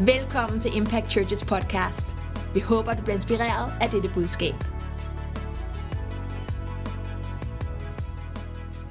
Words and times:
Velkommen 0.00 0.60
til 0.60 0.76
Impact 0.76 1.10
Churches 1.10 1.44
podcast. 1.44 2.16
Vi 2.54 2.60
håber, 2.60 2.94
du 2.94 3.02
bliver 3.02 3.14
inspireret 3.14 3.72
af 3.80 3.88
dette 3.90 4.10
budskab. 4.14 4.54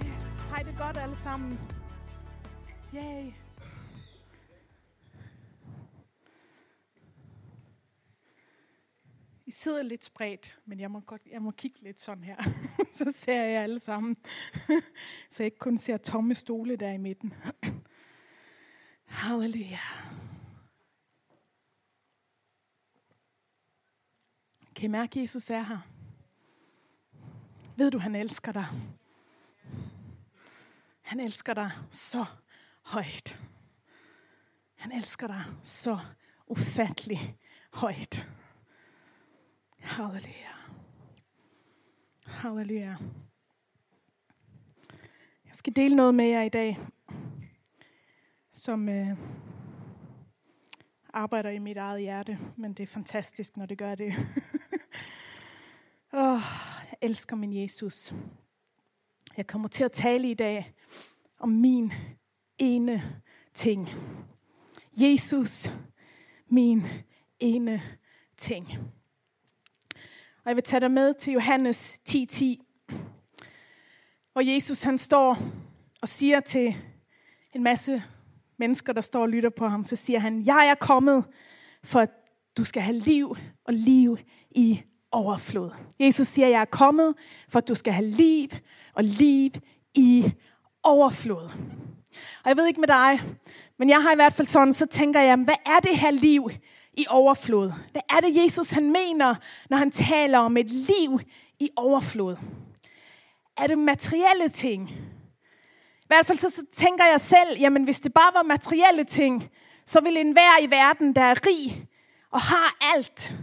Yes. 0.04 0.23
Hej 0.50 0.63
det 0.63 0.75
godt 0.77 0.97
alle 0.97 1.18
sammen. 1.18 1.59
Yay. 2.95 3.31
I 9.45 9.51
sidder 9.51 9.83
lidt 9.83 10.04
spredt, 10.04 10.59
men 10.65 10.79
jeg 10.79 10.91
må, 10.91 10.99
godt, 10.99 11.21
jeg 11.31 11.41
må 11.41 11.51
kigge 11.51 11.83
lidt 11.83 12.01
sådan 12.01 12.23
her. 12.23 12.35
Så 12.91 13.13
ser 13.15 13.43
jeg 13.43 13.63
alle 13.63 13.79
sammen. 13.79 14.15
Så 15.31 15.43
jeg 15.43 15.45
ikke 15.45 15.59
kun 15.59 15.77
ser 15.77 15.97
tomme 15.97 16.35
stole 16.35 16.75
der 16.75 16.91
i 16.91 16.97
midten. 16.97 17.33
Halleluja. 19.05 19.79
Kan 24.75 24.86
I 24.86 24.87
mærke, 24.87 25.19
at 25.19 25.21
Jesus 25.21 25.50
er 25.50 25.61
her? 25.61 25.79
Ved 27.77 27.91
du, 27.91 27.97
han 27.97 28.15
elsker 28.15 28.51
dig? 28.51 28.65
Han 31.01 31.19
elsker 31.19 31.54
dig 31.54 31.71
så 31.91 32.25
højt. 32.81 33.39
Han 34.75 34.91
elsker 34.91 35.28
dig 35.28 35.44
så 35.64 36.00
ufattelig 36.47 37.38
højt. 37.73 38.28
Halleluja. 39.80 40.53
Halleluja. 42.25 42.95
Jeg 45.45 45.55
skal 45.55 45.75
dele 45.75 45.95
noget 45.95 46.16
med 46.16 46.25
jer 46.25 46.42
i 46.42 46.50
dag, 46.50 46.80
som 48.52 48.89
øh, 48.89 49.17
arbejder 51.14 51.50
i 51.50 51.59
mit 51.59 51.78
eget 51.78 52.02
hjerte, 52.02 52.39
men 52.55 52.73
det 52.73 52.83
er 52.83 52.88
fantastisk, 52.88 53.58
når 53.58 53.66
det 53.66 53.78
gør 53.78 53.95
det 53.95 54.14
elsker 57.04 57.36
min 57.36 57.62
Jesus. 57.62 58.14
Jeg 59.38 59.48
kommer 59.48 59.68
til 59.68 59.84
at 59.84 59.92
tale 59.92 60.32
i 60.32 60.34
dag 60.34 60.73
om 61.40 61.50
min 61.50 61.94
ene 62.58 63.22
ting. 63.54 63.90
Jesus, 64.92 65.72
min 66.48 66.84
ene 67.40 67.82
ting. 68.38 68.68
Og 70.44 70.50
jeg 70.50 70.56
vil 70.56 70.64
tage 70.64 70.80
dig 70.80 70.92
med 70.92 71.14
til 71.14 71.34
Johannes 71.34 72.02
10.10, 72.10 72.26
10, 72.26 72.62
hvor 74.32 74.42
Jesus 74.42 74.84
han 74.84 74.98
står 74.98 75.38
og 76.02 76.08
siger 76.08 76.40
til 76.40 76.76
en 77.56 77.64
masse 77.64 78.04
mennesker, 78.58 78.94
der 78.94 79.02
står 79.02 79.22
og 79.22 79.30
lytter 79.30 79.50
på 79.50 79.67
ham, 79.67 79.84
så 79.84 79.95
siger 79.95 80.20
han, 80.20 80.45
jeg 80.45 80.67
er 80.67 80.76
kommet 80.76 81.26
for 81.84 82.00
at 82.00 82.12
du 82.58 82.66
skal 82.66 82.82
have 82.82 82.98
liv 82.98 83.36
og 83.66 83.73
liv 83.73 84.17
i 84.52 84.84
overflod. 85.14 85.72
Jesus 86.00 86.28
siger, 86.28 86.47
jeg 86.47 86.61
er 86.61 86.66
kommet 86.66 87.14
for 87.50 87.59
at 87.59 87.67
du 87.67 87.75
skal 87.75 87.94
have 87.94 88.08
liv 88.08 88.50
og 88.94 89.03
liv 89.03 89.52
i 89.94 90.33
overflod. 90.83 91.50
Og 92.44 92.50
jeg 92.50 92.58
ved 92.58 92.67
ikke 92.67 92.80
med 92.80 92.88
dig, 92.88 93.20
men 93.80 93.89
jeg 93.89 94.02
har 94.03 94.11
i 94.11 94.16
hvert 94.16 94.33
fald 94.33 94.47
sådan, 94.47 94.73
så 94.73 94.86
tænker 94.86 95.22
jeg, 95.22 95.38
hvad 95.38 95.55
er 95.66 95.80
det 95.80 95.97
her 95.97 96.11
liv 96.11 96.50
i 96.94 97.05
overflod? 97.09 97.72
Hvad 97.92 98.02
er 98.09 98.20
det, 98.20 98.44
Jesus 98.44 98.72
han 98.72 98.92
mener, 98.92 99.36
når 99.70 99.78
han 99.78 99.92
taler 99.92 100.39
om 100.39 100.58
et 100.58 100.70
liv 100.70 101.20
i 101.59 101.70
overflod? 101.75 102.36
Er 103.58 103.67
det 103.67 103.77
materielle 103.77 104.50
ting? 104.50 104.92
I 106.02 106.08
hvert 106.08 106.25
fald 106.25 106.38
så, 106.38 106.50
så 106.50 106.66
tænker 106.73 107.05
jeg 107.05 107.22
selv, 107.22 107.59
jamen 107.59 107.83
hvis 107.83 108.00
det 108.00 108.14
bare 108.14 108.33
var 108.33 108.44
materielle 108.44 109.03
ting, 109.03 109.50
så 109.86 110.02
ville 110.02 110.20
enhver 110.20 110.61
i 110.61 110.72
verden, 110.72 111.16
der 111.16 111.22
er 111.22 111.48
rig 111.48 111.88
og 112.31 112.42
har 112.42 112.77
alt, 112.95 113.33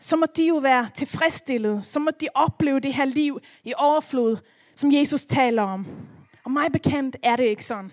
så 0.00 0.16
må 0.16 0.26
de 0.36 0.48
jo 0.48 0.56
være 0.56 0.88
tilfredsstillet. 0.94 1.86
Så 1.86 2.00
må 2.00 2.10
de 2.20 2.28
opleve 2.34 2.80
det 2.80 2.94
her 2.94 3.04
liv 3.04 3.40
i 3.64 3.72
overflod, 3.76 4.36
som 4.74 4.92
Jesus 4.92 5.24
taler 5.24 5.62
om. 5.62 5.86
Og 6.44 6.50
mig 6.50 6.72
bekendt 6.72 7.16
er 7.22 7.36
det 7.36 7.44
ikke 7.44 7.64
sådan. 7.64 7.92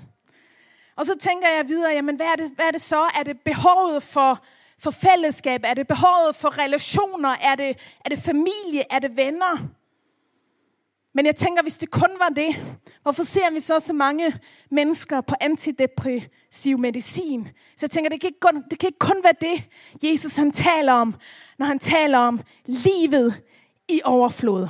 Og 0.96 1.06
så 1.06 1.18
tænker 1.20 1.48
jeg 1.48 1.68
videre, 1.68 1.92
jamen 1.92 2.16
hvad 2.16 2.26
er 2.26 2.36
det, 2.36 2.52
hvad 2.56 2.66
er 2.66 2.72
det 2.72 2.82
så? 2.82 3.02
Er 3.20 3.24
det 3.24 3.40
behovet 3.40 4.04
for, 4.04 4.44
for 4.80 4.92
fællesskab? 4.92 5.62
Er 5.64 5.74
det 5.74 5.88
behovet 5.88 6.36
for 6.36 6.58
relationer? 6.58 7.30
Er 7.30 7.56
det, 7.56 7.78
er 8.06 8.10
det 8.10 8.20
familie? 8.20 8.84
Er 8.90 9.00
det 9.00 9.18
venner? 9.18 9.68
Men 11.14 11.26
jeg 11.26 11.36
tænker, 11.36 11.62
hvis 11.62 11.78
det 11.78 11.92
kun 11.92 12.10
var 12.20 12.30
det, 12.30 12.56
hvorfor 13.02 13.24
ser 13.24 13.52
vi 13.54 13.60
så 13.60 13.80
så 13.80 13.94
mange 13.94 14.34
mennesker 14.72 15.22
på 15.22 15.36
antidepressiv 15.42 16.78
medicin? 16.78 17.48
Så 17.78 17.86
jeg 17.86 17.92
tænker, 17.92 18.10
det 18.10 18.22
kan 18.22 18.28
ikke 18.28 18.40
kun, 18.40 18.64
det 18.72 18.80
kan 18.80 18.88
ikke 18.88 19.00
kun 19.00 19.22
være 19.24 19.34
det, 19.42 19.64
Jesus 20.10 20.36
han 20.36 20.52
taler 20.52 20.94
om, 20.94 21.16
når 21.60 21.66
han 21.66 21.80
taler 21.80 22.18
om 22.18 22.42
livet 22.66 23.42
i 23.90 24.02
overflod. 24.04 24.68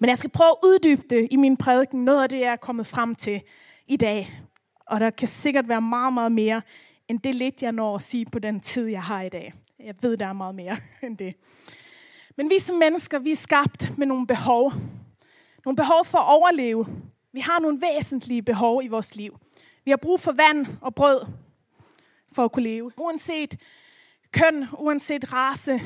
Men 0.00 0.08
jeg 0.08 0.18
skal 0.18 0.30
prøve 0.30 0.50
at 0.50 0.56
uddybe 0.64 1.02
det 1.10 1.28
i 1.30 1.36
min 1.36 1.56
prædiken, 1.56 2.04
noget 2.04 2.22
af 2.22 2.28
det, 2.28 2.40
jeg 2.40 2.52
er 2.52 2.56
kommet 2.56 2.86
frem 2.86 3.14
til 3.14 3.42
i 3.86 3.96
dag. 3.96 4.42
Og 4.86 5.00
der 5.00 5.10
kan 5.10 5.28
sikkert 5.28 5.68
være 5.68 5.80
meget, 5.80 6.12
meget 6.12 6.32
mere, 6.32 6.62
end 7.08 7.20
det 7.20 7.34
lidt, 7.34 7.62
jeg 7.62 7.72
når 7.72 7.96
at 7.96 8.02
sige 8.02 8.26
på 8.32 8.38
den 8.38 8.60
tid, 8.60 8.86
jeg 8.86 9.02
har 9.02 9.22
i 9.22 9.28
dag. 9.28 9.54
Jeg 9.84 9.94
ved, 10.02 10.16
der 10.16 10.26
er 10.26 10.32
meget 10.32 10.54
mere 10.54 10.76
end 11.02 11.18
det. 11.18 11.34
Men 12.36 12.50
vi 12.50 12.58
som 12.58 12.76
mennesker, 12.76 13.18
vi 13.18 13.30
er 13.30 13.36
skabt 13.36 13.98
med 13.98 14.06
nogle 14.06 14.26
behov. 14.26 14.72
Nogle 15.64 15.76
behov 15.76 16.04
for 16.04 16.18
at 16.18 16.28
overleve. 16.28 16.86
Vi 17.32 17.40
har 17.40 17.60
nogle 17.60 17.78
væsentlige 17.80 18.42
behov 18.42 18.82
i 18.82 18.88
vores 18.88 19.16
liv. 19.16 19.38
Vi 19.84 19.90
har 19.90 19.96
brug 19.96 20.20
for 20.20 20.32
vand 20.32 20.66
og 20.80 20.94
brød 20.94 21.26
for 22.32 22.44
at 22.44 22.52
kunne 22.52 22.62
leve. 22.62 22.92
Uanset 22.96 23.60
køn, 24.32 24.66
uanset 24.78 25.32
race, 25.32 25.80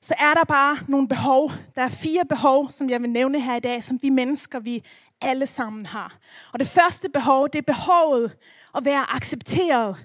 så 0.00 0.14
er 0.18 0.34
der 0.34 0.44
bare 0.44 0.78
nogle 0.88 1.08
behov. 1.08 1.50
Der 1.76 1.82
er 1.82 1.88
fire 1.88 2.24
behov, 2.28 2.70
som 2.70 2.90
jeg 2.90 3.02
vil 3.02 3.10
nævne 3.10 3.40
her 3.40 3.56
i 3.56 3.60
dag, 3.60 3.84
som 3.84 3.98
vi 4.02 4.08
mennesker, 4.08 4.60
vi 4.60 4.84
alle 5.20 5.46
sammen 5.46 5.86
har. 5.86 6.18
Og 6.52 6.58
det 6.58 6.68
første 6.68 7.08
behov, 7.08 7.48
det 7.48 7.58
er 7.58 7.62
behovet 7.62 8.36
at 8.74 8.84
være 8.84 9.14
accepteret. 9.14 9.96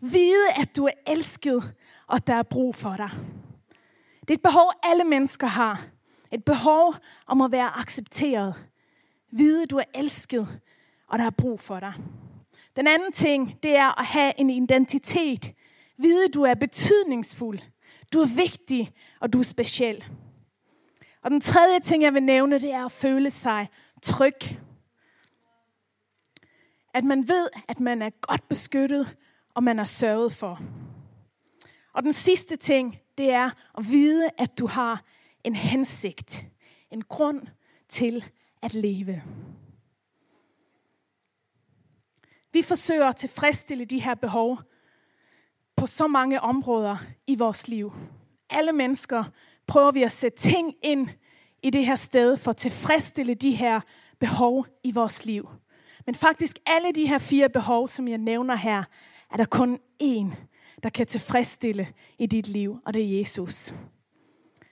Vide, 0.00 0.50
at 0.56 0.76
du 0.76 0.84
er 0.84 0.92
elsket, 1.06 1.74
og 2.06 2.26
der 2.26 2.34
er 2.34 2.42
brug 2.42 2.74
for 2.74 2.96
dig. 2.96 3.10
Det 4.20 4.30
er 4.30 4.34
et 4.34 4.42
behov, 4.42 4.72
alle 4.82 5.04
mennesker 5.04 5.46
har. 5.46 5.84
Et 6.32 6.44
behov 6.44 6.94
om 7.26 7.40
at 7.40 7.52
være 7.52 7.78
accepteret. 7.78 8.54
Vide, 9.30 9.66
du 9.66 9.76
er 9.76 9.84
elsket, 9.94 10.60
og 11.08 11.18
der 11.18 11.24
er 11.24 11.30
brug 11.30 11.60
for 11.60 11.80
dig. 11.80 11.94
Den 12.76 12.86
anden 12.86 13.12
ting, 13.12 13.62
det 13.62 13.76
er 13.76 14.00
at 14.00 14.06
have 14.06 14.32
en 14.40 14.50
identitet. 14.50 15.54
Vide, 15.96 16.28
du 16.28 16.42
er 16.42 16.54
betydningsfuld. 16.54 17.58
Du 18.12 18.20
er 18.20 18.36
vigtig, 18.36 18.92
og 19.20 19.32
du 19.32 19.38
er 19.38 19.42
speciel. 19.42 20.04
Og 21.22 21.30
den 21.30 21.40
tredje 21.40 21.80
ting, 21.80 22.02
jeg 22.02 22.14
vil 22.14 22.22
nævne, 22.22 22.58
det 22.58 22.72
er 22.72 22.84
at 22.84 22.92
føle 22.92 23.30
sig 23.30 23.68
tryg. 24.02 24.36
At 26.94 27.04
man 27.04 27.28
ved, 27.28 27.48
at 27.68 27.80
man 27.80 28.02
er 28.02 28.10
godt 28.10 28.48
beskyttet, 28.48 29.16
og 29.54 29.62
man 29.62 29.78
er 29.78 29.84
sørget 29.84 30.32
for. 30.32 30.60
Og 31.92 32.02
den 32.02 32.12
sidste 32.12 32.56
ting, 32.56 32.98
det 33.18 33.30
er 33.30 33.50
at 33.78 33.90
vide, 33.90 34.30
at 34.38 34.58
du 34.58 34.66
har 34.66 35.02
en 35.44 35.54
hensigt. 35.54 36.44
En 36.90 37.02
grund 37.02 37.46
til 37.88 38.24
at 38.62 38.74
leve. 38.74 39.22
Vi 42.52 42.62
forsøger 42.62 43.06
at 43.06 43.16
tilfredsstille 43.16 43.84
de 43.84 43.98
her 43.98 44.14
behov 44.14 44.58
på 45.76 45.86
så 45.86 46.06
mange 46.06 46.40
områder 46.40 46.96
i 47.26 47.36
vores 47.36 47.68
liv. 47.68 47.92
Alle 48.50 48.72
mennesker 48.72 49.24
prøver 49.66 49.90
vi 49.90 50.02
at 50.02 50.12
sætte 50.12 50.38
ting 50.38 50.74
ind 50.82 51.08
i 51.62 51.70
det 51.70 51.86
her 51.86 51.94
sted 51.94 52.36
for 52.36 52.50
at 52.50 52.56
tilfredsstille 52.56 53.34
de 53.34 53.50
her 53.50 53.80
behov 54.18 54.66
i 54.84 54.92
vores 54.92 55.24
liv. 55.24 55.48
Men 56.06 56.14
faktisk 56.14 56.58
alle 56.66 56.92
de 56.92 57.06
her 57.06 57.18
fire 57.18 57.48
behov, 57.48 57.88
som 57.88 58.08
jeg 58.08 58.18
nævner 58.18 58.54
her, 58.54 58.84
er 59.30 59.36
der 59.36 59.44
kun 59.44 59.78
én, 60.02 60.34
der 60.82 60.88
kan 60.88 61.06
tilfredsstille 61.06 61.88
i 62.18 62.26
dit 62.26 62.48
liv, 62.48 62.78
og 62.86 62.94
det 62.94 63.02
er 63.02 63.18
Jesus. 63.18 63.74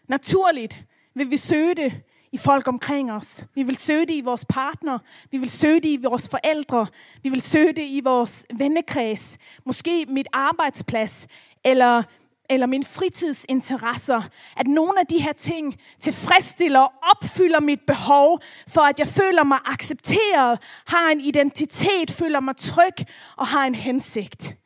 Naturligt 0.08 0.84
vil 1.14 1.31
vi 1.31 1.37
søge 1.37 1.75
det 1.75 2.02
i 2.32 2.38
folk 2.38 2.69
omkring 2.69 3.12
os. 3.12 3.44
Vi 3.55 3.62
vil 3.62 3.76
søge 3.76 4.06
det 4.06 4.14
i 4.14 4.20
vores 4.20 4.44
partner. 4.44 4.99
Vi 5.31 5.38
vil 5.38 5.50
søge 5.50 5.81
det 5.81 5.88
i 5.88 5.99
vores 6.02 6.28
forældre. 6.28 6.87
Vi 7.22 7.28
vil 7.28 7.40
søge 7.40 7.72
det 7.72 7.82
i 7.82 8.00
vores 8.05 8.46
vennekreds. 8.55 9.38
Måske 9.64 10.06
mit 10.08 10.28
arbejdsplads. 10.32 11.26
Eller, 11.64 12.02
eller 12.50 12.66
mine 12.66 12.84
fritidsinteresser. 12.84 14.22
At 14.56 14.66
nogle 14.66 15.00
af 15.00 15.06
de 15.06 15.22
her 15.22 15.32
ting 15.32 15.76
tilfredsstiller 16.00 16.81
og 16.81 16.93
opfylder 17.02 17.61
mit 17.61 17.81
behov, 17.87 18.40
for 18.69 18.81
at 18.81 18.99
jeg 18.99 19.08
føler 19.08 19.44
mig 19.44 19.58
accepteret, 19.64 20.58
har 20.87 21.08
en 21.11 21.20
identitet, 21.20 22.11
føler 22.11 22.40
mig 22.40 22.56
tryg 22.56 22.94
og 23.37 23.46
har 23.46 23.66
en 23.66 23.75
hensigt. 23.75 24.56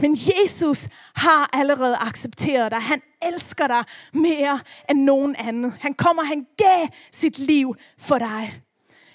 Men 0.00 0.12
Jesus 0.12 0.88
har 1.14 1.50
allerede 1.52 1.96
accepteret 1.96 2.72
dig. 2.72 2.80
Han 2.80 3.00
elsker 3.22 3.66
dig 3.66 3.84
mere 4.12 4.60
end 4.90 5.02
nogen 5.02 5.36
anden. 5.36 5.72
Han 5.80 5.94
kommer, 5.94 6.22
han 6.22 6.46
gav 6.56 6.88
sit 7.12 7.38
liv 7.38 7.74
for 7.98 8.18
dig. 8.18 8.62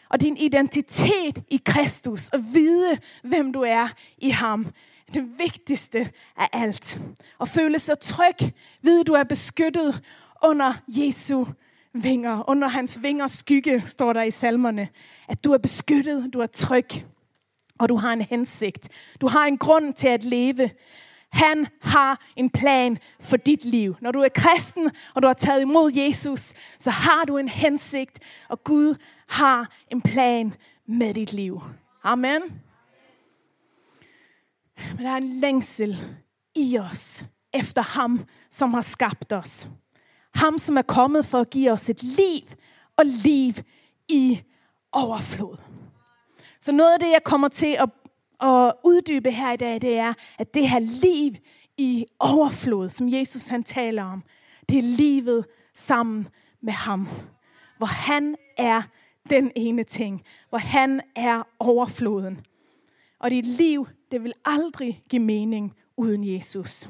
Og 0.10 0.22
din 0.22 0.38
identitet 0.38 1.44
i 1.52 1.62
Kristus, 1.66 2.30
og 2.30 2.40
vide, 2.54 2.98
hvem 3.24 3.54
du 3.54 3.62
er 3.62 3.88
i 4.18 4.30
ham, 4.30 4.68
det 5.14 5.40
vigtigste 5.40 6.10
af 6.38 6.50
alt. 6.54 7.00
Og 7.40 7.48
føle 7.48 7.80
sig 7.80 8.00
tryg, 8.00 8.54
vide, 8.81 9.04
du 9.04 9.14
er 9.14 9.24
beskyttet 9.24 10.02
under 10.44 10.74
Jesu 10.88 11.46
vinger. 11.94 12.50
Under 12.50 12.68
hans 12.68 13.02
vingers 13.02 13.31
skygge, 13.31 13.84
står 13.86 14.14
der 14.14 14.24
i 14.24 14.31
salmerne. 14.31 14.88
At 15.30 15.44
du 15.44 15.52
er 15.52 15.58
beskyttet, 15.58 16.30
du 16.34 16.40
er 16.40 16.46
tryg, 16.46 16.88
og 17.80 17.89
du 17.89 17.95
har 17.95 18.13
en 18.13 18.22
hensigt. 18.22 18.89
Du 19.22 19.27
har 19.27 19.45
en 19.45 19.57
grund 19.57 19.94
til 19.94 20.07
at 20.07 20.24
leve. 20.24 20.69
Han 21.30 21.68
har 21.81 22.25
en 22.36 22.50
plan 22.50 22.98
for 23.19 23.38
dit 23.38 23.66
liv. 23.66 23.95
Når 24.01 24.12
du 24.12 24.19
er 24.19 24.30
kristen, 24.30 24.92
og 25.13 25.22
du 25.22 25.27
har 25.27 25.33
taget 25.33 25.62
imod 25.62 25.92
Jesus, 25.94 26.54
så 26.80 26.92
har 26.92 27.24
du 27.27 27.38
en 27.38 27.50
hensigt, 27.50 28.19
og 28.50 28.63
Gud 28.63 28.95
har 29.30 29.69
en 29.92 30.01
plan 30.01 30.54
med 30.88 31.13
dit 31.13 31.33
liv. 31.33 31.62
Amen. 32.04 32.42
Men 34.95 35.06
der 35.06 35.12
er 35.12 35.18
en 35.18 35.39
længsel 35.39 35.98
i 36.56 36.78
os 36.78 37.25
efter 37.54 37.81
ham, 37.81 38.25
som 38.51 38.74
har 38.74 38.81
skabt 38.81 39.33
os. 39.33 39.69
Ham, 40.36 40.57
som 40.57 40.78
er 40.78 40.81
kommet 40.81 41.25
for 41.25 41.39
at 41.39 41.50
give 41.50 41.71
os 41.71 41.89
et 41.89 42.04
liv 42.04 42.42
og 42.98 43.06
liv 43.06 43.54
i 44.07 44.42
overflod. 44.92 45.57
Så 46.66 46.72
noget 46.72 46.94
af 46.94 47.00
det, 47.00 47.12
jeg 47.12 47.24
kommer 47.24 47.48
til 47.48 47.78
at, 47.80 47.90
at 48.42 48.74
uddybe 48.84 49.32
her 49.32 49.52
i 49.52 49.58
dag, 49.58 49.82
det 49.82 49.98
er, 49.98 50.14
at 50.40 50.54
det 50.54 50.70
her 50.70 50.80
liv 50.80 51.34
i 51.78 52.06
overflod, 52.20 52.90
som 52.90 53.10
Jesus 53.10 53.48
han 53.48 53.64
taler 53.64 54.04
om, 54.04 54.24
det 54.70 54.78
er 54.78 54.82
livet 54.82 55.46
sammen 55.74 56.28
med 56.62 56.74
ham. 56.74 57.08
Hvor 57.78 57.88
han 57.88 58.36
er 58.58 58.82
den 59.30 59.52
ene 59.56 59.84
ting. 59.84 60.24
Hvor 60.50 60.58
han 60.58 61.02
er 61.16 61.44
overfloden. 61.60 62.46
Og 63.20 63.32
dit 63.32 63.46
liv, 63.46 63.88
det 64.12 64.24
vil 64.24 64.34
aldrig 64.46 65.04
give 65.10 65.22
mening 65.22 65.76
uden 65.98 66.36
Jesus. 66.36 66.90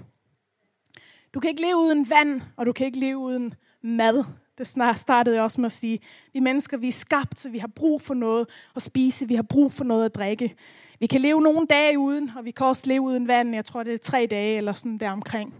Du 1.33 1.39
kan 1.39 1.50
ikke 1.50 1.62
leve 1.62 1.77
uden 1.77 2.10
vand, 2.10 2.42
og 2.57 2.66
du 2.66 2.72
kan 2.72 2.86
ikke 2.86 3.00
leve 3.00 3.18
uden 3.18 3.54
mad. 3.81 4.24
Det 4.57 4.67
startede 4.95 5.35
jeg 5.35 5.43
også 5.43 5.61
med 5.61 5.65
at 5.65 5.71
sige. 5.71 5.99
Vi 6.33 6.39
mennesker, 6.39 6.77
vi 6.77 6.87
er 6.87 6.91
skabt, 6.91 7.39
så 7.39 7.49
vi 7.49 7.57
har 7.57 7.67
brug 7.67 8.01
for 8.01 8.13
noget 8.13 8.47
at 8.75 8.81
spise. 8.81 9.27
Vi 9.27 9.35
har 9.35 9.43
brug 9.43 9.73
for 9.73 9.83
noget 9.83 10.05
at 10.05 10.15
drikke. 10.15 10.55
Vi 10.99 11.05
kan 11.05 11.21
leve 11.21 11.41
nogle 11.41 11.67
dage 11.67 11.99
uden, 11.99 12.31
og 12.37 12.45
vi 12.45 12.51
kan 12.51 12.65
også 12.65 12.83
leve 12.85 13.01
uden 13.01 13.27
vand. 13.27 13.55
Jeg 13.55 13.65
tror, 13.65 13.83
det 13.83 13.93
er 13.93 13.97
tre 13.97 14.27
dage 14.31 14.57
eller 14.57 14.73
sådan 14.73 14.97
der 14.97 15.11
omkring. 15.11 15.53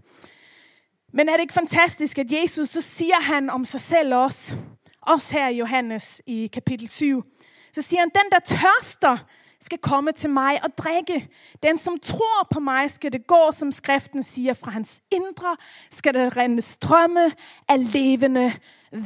Men 1.12 1.28
er 1.28 1.32
det 1.32 1.40
ikke 1.40 1.54
fantastisk, 1.54 2.18
at 2.18 2.32
Jesus, 2.32 2.68
så 2.68 2.80
siger 2.80 3.20
han 3.22 3.50
om 3.50 3.64
sig 3.64 3.80
selv 3.80 4.14
også, 4.14 4.54
også 5.00 5.36
her 5.36 5.48
i 5.48 5.58
Johannes 5.58 6.22
i 6.26 6.50
kapitel 6.52 6.88
7, 6.88 7.24
så 7.72 7.82
siger 7.82 8.00
han, 8.00 8.10
den 8.14 8.30
der 8.32 8.38
tørster, 8.38 9.18
skal 9.60 9.78
komme 9.78 10.12
til 10.12 10.30
mig 10.30 10.64
og 10.64 10.70
drikke. 10.78 11.28
Den, 11.62 11.78
som 11.78 11.98
tror 12.02 12.48
på 12.50 12.60
mig, 12.60 12.90
skal 12.90 13.12
det 13.12 13.26
gå, 13.26 13.52
som 13.52 13.72
skriften 13.72 14.22
siger, 14.22 14.54
fra 14.54 14.70
hans 14.70 15.00
indre 15.10 15.56
skal 15.90 16.14
der 16.14 16.36
rende 16.36 16.62
strømme 16.62 17.30
af 17.68 17.92
levende 17.92 18.52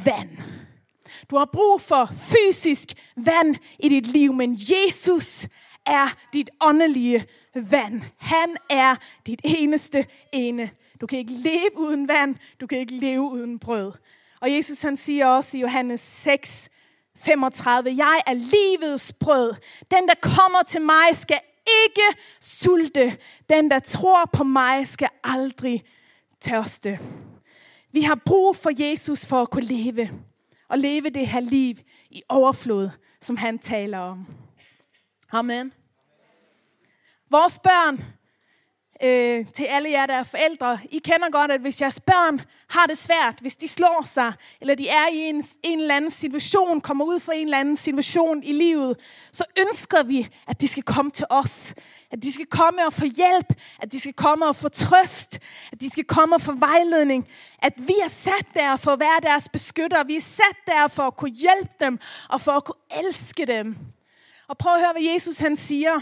vand. 0.05 0.37
Du 1.29 1.37
har 1.37 1.49
brug 1.53 1.81
for 1.81 2.09
fysisk 2.13 2.89
vand 3.15 3.55
i 3.79 3.89
dit 3.89 4.07
liv, 4.07 4.33
men 4.33 4.53
Jesus 4.53 5.47
er 5.85 6.15
dit 6.33 6.49
åndelige 6.61 7.25
vand. 7.55 8.01
Han 8.17 8.57
er 8.69 8.95
dit 9.25 9.41
eneste 9.43 10.05
ene. 10.33 10.69
Du 11.01 11.07
kan 11.07 11.19
ikke 11.19 11.33
leve 11.33 11.77
uden 11.77 12.07
vand, 12.07 12.35
du 12.61 12.67
kan 12.67 12.77
ikke 12.77 12.95
leve 12.95 13.21
uden 13.21 13.59
brød. 13.59 13.91
Og 14.41 14.51
Jesus 14.51 14.81
han 14.81 14.97
siger 14.97 15.27
også 15.27 15.57
i 15.57 15.59
Johannes 15.59 16.01
6, 16.01 16.69
35. 17.17 17.93
Jeg 17.97 18.21
er 18.27 18.33
livets 18.33 19.13
brød. 19.13 19.53
Den, 19.91 20.07
der 20.07 20.13
kommer 20.21 20.63
til 20.63 20.81
mig, 20.81 21.05
skal 21.13 21.39
ikke 21.85 22.19
sulte. 22.41 23.17
Den, 23.49 23.71
der 23.71 23.79
tror 23.79 24.29
på 24.33 24.43
mig, 24.43 24.87
skal 24.87 25.09
aldrig 25.23 25.83
tørste. 26.41 26.99
Vi 27.91 28.01
har 28.01 28.15
brug 28.15 28.55
for 28.55 28.71
Jesus 28.89 29.25
for 29.25 29.41
at 29.41 29.49
kunne 29.49 29.65
leve. 29.65 30.11
Og 30.69 30.77
leve 30.77 31.09
det 31.09 31.27
her 31.27 31.39
liv 31.39 31.75
i 32.09 32.21
overflod, 32.29 32.89
som 33.21 33.37
han 33.37 33.59
taler 33.59 33.97
om. 33.97 34.27
Amen. 35.31 35.73
Vores 37.29 37.59
børn, 37.59 38.03
øh, 39.03 39.45
til 39.53 39.63
alle 39.63 39.91
jer, 39.91 40.05
der 40.05 40.13
er 40.13 40.23
forældre. 40.23 40.79
I 40.91 40.99
kender 40.99 41.29
godt, 41.31 41.51
at 41.51 41.61
hvis 41.61 41.81
jeres 41.81 41.99
børn 41.99 42.41
har 42.69 42.85
det 42.85 42.97
svært, 42.97 43.35
hvis 43.41 43.55
de 43.55 43.67
slår 43.67 44.03
sig, 44.05 44.33
eller 44.61 44.75
de 44.75 44.89
er 44.89 45.07
i 45.13 45.17
en, 45.17 45.45
en 45.63 45.79
eller 45.79 45.95
anden 45.95 46.11
situation, 46.11 46.81
kommer 46.81 47.05
ud 47.05 47.19
for 47.19 47.31
en 47.31 47.47
eller 47.47 47.59
anden 47.59 47.77
situation 47.77 48.43
i 48.43 48.53
livet, 48.53 48.97
så 49.31 49.43
ønsker 49.59 50.03
vi, 50.03 50.27
at 50.47 50.61
de 50.61 50.67
skal 50.67 50.83
komme 50.83 51.11
til 51.11 51.25
os. 51.29 51.73
At 52.11 52.23
de 52.23 52.31
skal 52.31 52.45
komme 52.45 52.85
og 52.85 52.93
få 52.93 53.05
hjælp, 53.05 53.53
at 53.79 53.91
de 53.91 53.99
skal 53.99 54.13
komme 54.13 54.45
og 54.45 54.55
få 54.55 54.69
trøst, 54.69 55.39
at 55.71 55.81
de 55.81 55.89
skal 55.89 56.03
komme 56.03 56.35
og 56.35 56.41
få 56.41 56.51
vejledning. 56.51 57.27
At 57.59 57.73
vi 57.77 57.93
er 58.03 58.09
sat 58.09 58.45
der 58.53 58.77
for 58.77 58.91
at 58.91 58.99
være 58.99 59.19
deres 59.21 59.49
beskytter, 59.49 60.03
vi 60.03 60.15
er 60.15 60.21
sat 60.21 60.57
der 60.65 60.87
for 60.87 61.03
at 61.03 61.17
kunne 61.17 61.31
hjælpe 61.31 61.73
dem, 61.79 61.99
og 62.29 62.41
for 62.41 62.51
at 62.51 62.63
kunne 62.63 63.05
elske 63.05 63.45
dem. 63.45 63.77
Og 64.47 64.57
prøv 64.57 64.73
at 64.73 64.79
høre, 64.79 64.91
hvad 64.91 65.13
Jesus 65.13 65.39
han 65.39 65.55
siger 65.55 65.99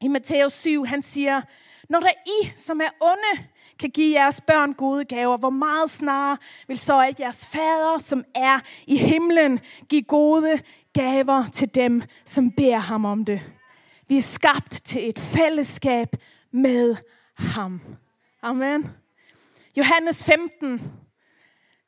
i 0.00 0.08
Matthæus 0.08 0.52
7. 0.52 0.84
Han 0.84 1.02
siger, 1.02 1.42
når 1.88 2.00
der 2.00 2.10
I, 2.26 2.52
som 2.56 2.80
er 2.80 2.90
onde, 3.00 3.48
kan 3.78 3.90
give 3.90 4.20
jeres 4.20 4.40
børn 4.40 4.72
gode 4.72 5.04
gaver, 5.04 5.36
hvor 5.36 5.50
meget 5.50 5.90
snarere 5.90 6.36
vil 6.68 6.78
så 6.78 7.00
at 7.00 7.20
jeres 7.20 7.46
fader, 7.46 7.98
som 7.98 8.24
er 8.34 8.60
i 8.86 8.96
himlen, 8.96 9.60
give 9.88 10.02
gode 10.02 10.60
gaver 10.92 11.44
til 11.52 11.74
dem, 11.74 12.02
som 12.24 12.50
beder 12.50 12.78
ham 12.78 13.04
om 13.04 13.24
det. 13.24 13.40
Vi 14.08 14.16
er 14.16 14.22
skabt 14.22 14.80
til 14.84 15.08
et 15.08 15.18
fællesskab 15.18 16.08
med 16.50 16.96
ham. 17.34 17.80
Amen. 18.42 18.90
Johannes 19.76 20.24
15 20.24 20.92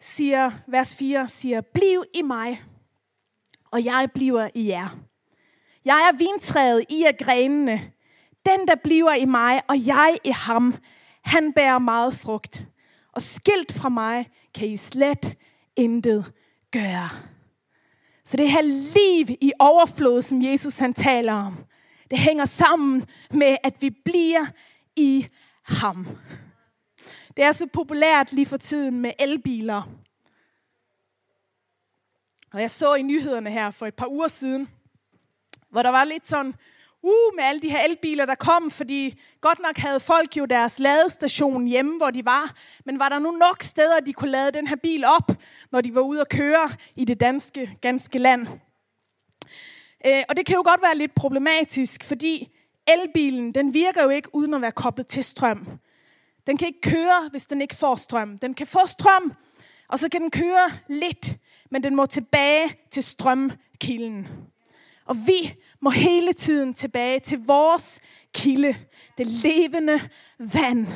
siger, 0.00 0.50
vers 0.66 0.94
4 0.94 1.28
siger, 1.28 1.60
bliv 1.60 2.04
i 2.14 2.22
mig, 2.22 2.62
og 3.70 3.84
jeg 3.84 4.08
bliver 4.14 4.48
i 4.54 4.68
jer. 4.68 4.98
Jeg 5.84 6.10
er 6.12 6.16
vintræet, 6.16 6.84
I 6.88 7.02
er 7.02 7.24
grenene. 7.24 7.92
Den, 8.46 8.68
der 8.68 8.74
bliver 8.84 9.14
i 9.14 9.24
mig, 9.24 9.60
og 9.68 9.86
jeg 9.86 10.18
i 10.24 10.30
ham, 10.30 10.74
han 11.24 11.52
bærer 11.52 11.78
meget 11.78 12.14
frugt. 12.14 12.64
Og 13.12 13.22
skilt 13.22 13.72
fra 13.72 13.88
mig, 13.88 14.30
kan 14.54 14.68
I 14.68 14.76
slet 14.76 15.34
intet 15.76 16.32
gøre. 16.72 17.08
Så 18.24 18.36
det 18.36 18.50
her 18.50 18.62
liv 18.62 19.36
i 19.40 19.52
overflod, 19.58 20.22
som 20.22 20.42
Jesus 20.42 20.78
han 20.78 20.94
taler 20.94 21.32
om, 21.32 21.64
det 22.10 22.18
hænger 22.18 22.44
sammen 22.44 23.06
med, 23.30 23.56
at 23.64 23.74
vi 23.80 23.90
bliver 23.90 24.46
i 24.96 25.26
ham. 25.62 26.06
Det 27.36 27.44
er 27.44 27.52
så 27.52 27.66
populært 27.66 28.32
lige 28.32 28.46
for 28.46 28.56
tiden 28.56 29.00
med 29.00 29.12
elbiler. 29.18 29.82
Og 32.52 32.60
jeg 32.60 32.70
så 32.70 32.94
i 32.94 33.02
nyhederne 33.02 33.50
her 33.50 33.70
for 33.70 33.86
et 33.86 33.94
par 33.94 34.06
uger 34.06 34.28
siden, 34.28 34.68
hvor 35.70 35.82
der 35.82 35.90
var 35.90 36.04
lidt 36.04 36.28
sådan 36.28 36.54
uh, 37.06 37.36
med 37.36 37.44
alle 37.44 37.60
de 37.60 37.70
her 37.70 37.84
elbiler, 37.84 38.26
der 38.26 38.34
kom, 38.34 38.70
fordi 38.70 39.20
godt 39.40 39.58
nok 39.58 39.78
havde 39.78 40.00
folk 40.00 40.36
jo 40.36 40.44
deres 40.44 40.78
ladestation 40.78 41.66
hjemme, 41.66 41.96
hvor 41.96 42.10
de 42.10 42.24
var, 42.24 42.54
men 42.84 42.98
var 42.98 43.08
der 43.08 43.18
nu 43.18 43.30
nok 43.30 43.62
steder, 43.62 44.00
de 44.00 44.12
kunne 44.12 44.30
lade 44.30 44.52
den 44.52 44.66
her 44.66 44.76
bil 44.76 45.04
op, 45.04 45.30
når 45.72 45.80
de 45.80 45.94
var 45.94 46.00
ude 46.00 46.20
at 46.20 46.28
køre 46.28 46.68
i 46.96 47.04
det 47.04 47.20
danske, 47.20 47.78
ganske 47.80 48.18
land. 48.18 48.46
Øh, 50.06 50.22
og 50.28 50.36
det 50.36 50.46
kan 50.46 50.56
jo 50.56 50.62
godt 50.66 50.82
være 50.82 50.96
lidt 50.96 51.14
problematisk, 51.14 52.04
fordi 52.04 52.48
elbilen, 52.86 53.54
den 53.54 53.74
virker 53.74 54.02
jo 54.02 54.08
ikke 54.08 54.34
uden 54.34 54.54
at 54.54 54.62
være 54.62 54.72
koblet 54.72 55.06
til 55.06 55.24
strøm. 55.24 55.66
Den 56.46 56.56
kan 56.56 56.68
ikke 56.68 56.80
køre, 56.80 57.28
hvis 57.30 57.46
den 57.46 57.60
ikke 57.60 57.74
får 57.74 57.96
strøm. 57.96 58.38
Den 58.38 58.54
kan 58.54 58.66
få 58.66 58.86
strøm, 58.86 59.32
og 59.88 59.98
så 59.98 60.08
kan 60.08 60.20
den 60.20 60.30
køre 60.30 60.70
lidt, 60.88 61.36
men 61.70 61.82
den 61.82 61.96
må 61.96 62.06
tilbage 62.06 62.76
til 62.90 63.02
strømkilden. 63.02 64.28
Og 65.04 65.16
vi 65.26 65.54
må 65.80 65.90
hele 65.90 66.32
tiden 66.32 66.74
tilbage 66.74 67.20
til 67.20 67.38
vores 67.46 68.00
kilde, 68.34 68.76
det 69.18 69.26
levende 69.26 70.00
vand, 70.38 70.86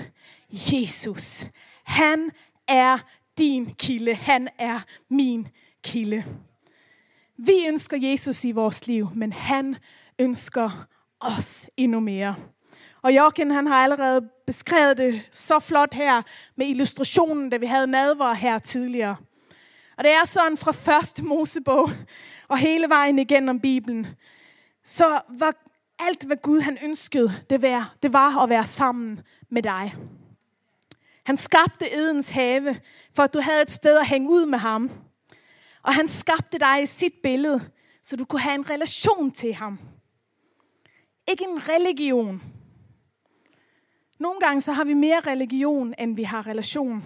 Jesus. 0.50 1.46
Han 1.84 2.30
er 2.68 2.98
din 3.38 3.74
kilde. 3.78 4.14
Han 4.14 4.48
er 4.58 4.80
min 5.08 5.48
kilde. 5.84 6.24
Vi 7.36 7.52
ønsker 7.68 7.96
Jesus 7.96 8.44
i 8.44 8.52
vores 8.52 8.86
liv, 8.86 9.08
men 9.14 9.32
han 9.32 9.76
ønsker 10.18 10.86
os 11.20 11.68
endnu 11.76 12.00
mere. 12.00 12.34
Og 13.02 13.16
Jokken, 13.16 13.50
han 13.50 13.66
har 13.66 13.74
allerede 13.74 14.28
beskrevet 14.46 14.98
det 14.98 15.22
så 15.30 15.58
flot 15.58 15.94
her 15.94 16.22
med 16.56 16.66
illustrationen, 16.66 17.50
da 17.50 17.56
vi 17.56 17.66
havde 17.66 17.86
nadver 17.86 18.32
her 18.32 18.58
tidligere. 18.58 19.16
Og 19.96 20.04
det 20.04 20.12
er 20.12 20.24
sådan 20.24 20.56
fra 20.56 20.72
første 20.72 21.24
Mosebog 21.24 21.90
og 22.48 22.58
hele 22.58 22.88
vejen 22.88 23.18
igennem 23.18 23.60
Bibelen, 23.60 24.06
så 24.90 25.20
var 25.28 25.54
alt, 25.98 26.24
hvad 26.24 26.36
Gud 26.36 26.60
han 26.60 26.78
ønskede, 26.84 27.30
det 27.50 27.62
var, 27.62 27.96
det 28.02 28.12
var 28.12 28.42
at 28.42 28.48
være 28.48 28.64
sammen 28.64 29.20
med 29.48 29.62
dig. 29.62 29.94
Han 31.24 31.36
skabte 31.36 31.94
Edens 31.94 32.30
have, 32.30 32.80
for 33.14 33.22
at 33.22 33.34
du 33.34 33.40
havde 33.40 33.62
et 33.62 33.70
sted 33.70 33.98
at 33.98 34.06
hænge 34.06 34.30
ud 34.30 34.46
med 34.46 34.58
ham. 34.58 34.90
Og 35.82 35.94
han 35.94 36.08
skabte 36.08 36.58
dig 36.58 36.82
i 36.82 36.86
sit 36.86 37.12
billede, 37.22 37.70
så 38.02 38.16
du 38.16 38.24
kunne 38.24 38.40
have 38.40 38.54
en 38.54 38.70
relation 38.70 39.30
til 39.30 39.54
ham. 39.54 39.78
Ikke 41.28 41.44
en 41.44 41.68
religion. 41.68 42.42
Nogle 44.18 44.40
gange 44.40 44.60
så 44.60 44.72
har 44.72 44.84
vi 44.84 44.94
mere 44.94 45.20
religion, 45.20 45.94
end 45.98 46.16
vi 46.16 46.22
har 46.22 46.46
relation. 46.46 47.04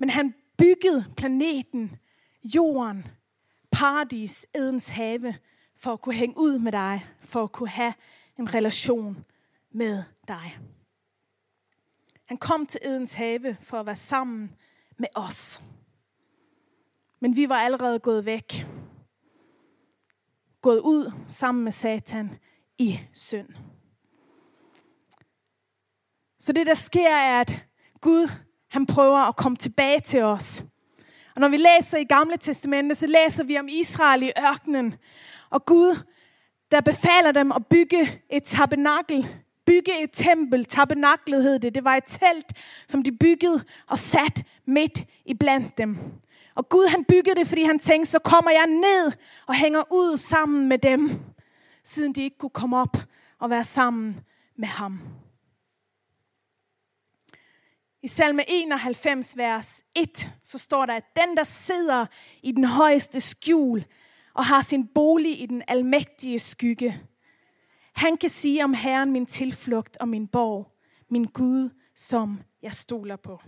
Men 0.00 0.10
han 0.10 0.34
byggede 0.58 1.04
planeten, 1.16 1.96
jorden, 2.44 3.06
paradis, 3.72 4.46
Edens 4.54 4.88
have, 4.88 5.34
for 5.78 5.92
at 5.92 6.00
kunne 6.00 6.14
hænge 6.14 6.38
ud 6.38 6.58
med 6.58 6.72
dig, 6.72 7.06
for 7.18 7.42
at 7.42 7.52
kunne 7.52 7.68
have 7.68 7.94
en 8.38 8.54
relation 8.54 9.24
med 9.70 10.02
dig. 10.28 10.58
Han 12.24 12.36
kom 12.36 12.66
til 12.66 12.80
Edens 12.84 13.12
have 13.14 13.56
for 13.60 13.80
at 13.80 13.86
være 13.86 13.96
sammen 13.96 14.56
med 14.96 15.08
os. 15.14 15.62
Men 17.20 17.36
vi 17.36 17.48
var 17.48 17.56
allerede 17.56 17.98
gået 17.98 18.24
væk. 18.24 18.66
Gået 20.62 20.80
ud 20.80 21.12
sammen 21.28 21.64
med 21.64 21.72
Satan 21.72 22.38
i 22.78 23.00
synd. 23.12 23.48
Så 26.38 26.52
det, 26.52 26.66
der 26.66 26.74
sker, 26.74 27.08
er, 27.08 27.40
at 27.40 27.66
Gud 28.00 28.30
han 28.68 28.86
prøver 28.86 29.18
at 29.18 29.36
komme 29.36 29.56
tilbage 29.56 30.00
til 30.00 30.22
os. 30.22 30.64
Og 31.38 31.42
når 31.42 31.48
vi 31.48 31.56
læser 31.56 31.98
i 31.98 32.04
Gamle 32.04 32.36
Testamente, 32.36 32.94
så 32.94 33.06
læser 33.06 33.44
vi 33.44 33.58
om 33.58 33.68
Israel 33.68 34.22
i 34.22 34.30
ørkenen. 34.50 34.94
Og 35.50 35.64
Gud, 35.64 35.96
der 36.70 36.80
befaler 36.80 37.32
dem 37.32 37.52
at 37.52 37.66
bygge 37.66 38.22
et 38.30 38.42
tabernakel, 38.42 39.26
bygge 39.66 40.02
et 40.02 40.10
tempel. 40.12 40.64
Tabernaklet 40.64 41.42
hed 41.42 41.58
det. 41.58 41.74
Det 41.74 41.84
var 41.84 41.96
et 41.96 42.04
telt, 42.04 42.52
som 42.88 43.02
de 43.02 43.12
byggede 43.12 43.64
og 43.88 43.98
sat 43.98 44.42
midt 44.66 45.04
i 45.26 45.34
blandt 45.34 45.78
dem. 45.78 45.98
Og 46.54 46.68
Gud 46.68 46.88
han 46.88 47.04
byggede 47.04 47.34
det, 47.40 47.46
fordi 47.46 47.62
han 47.62 47.78
tænkte, 47.78 48.10
så 48.10 48.18
kommer 48.18 48.50
jeg 48.50 48.66
ned 48.66 49.12
og 49.46 49.54
hænger 49.54 49.92
ud 49.92 50.16
sammen 50.16 50.68
med 50.68 50.78
dem, 50.78 51.20
siden 51.84 52.14
de 52.14 52.22
ikke 52.22 52.38
kunne 52.38 52.50
komme 52.50 52.78
op 52.78 52.96
og 53.38 53.50
være 53.50 53.64
sammen 53.64 54.20
med 54.56 54.68
ham. 54.68 55.00
I 58.08 58.10
salme 58.10 58.42
91, 58.48 59.36
vers 59.36 59.82
1, 59.94 60.30
så 60.42 60.58
står 60.58 60.86
der, 60.86 60.94
at 60.94 61.16
den, 61.16 61.36
der 61.36 61.44
sidder 61.44 62.06
i 62.42 62.52
den 62.52 62.64
højeste 62.64 63.20
skjul 63.20 63.84
og 64.34 64.44
har 64.44 64.62
sin 64.62 64.86
bolig 64.86 65.42
i 65.42 65.46
den 65.46 65.62
almægtige 65.68 66.38
skygge, 66.38 67.02
han 67.94 68.16
kan 68.16 68.28
sige 68.28 68.64
om 68.64 68.74
Herren 68.74 69.12
min 69.12 69.26
tilflugt 69.26 69.96
og 69.96 70.08
min 70.08 70.26
borg, 70.26 70.72
min 71.10 71.24
Gud, 71.24 71.70
som 71.94 72.42
jeg 72.62 72.74
stoler 72.74 73.16
på. 73.16 73.42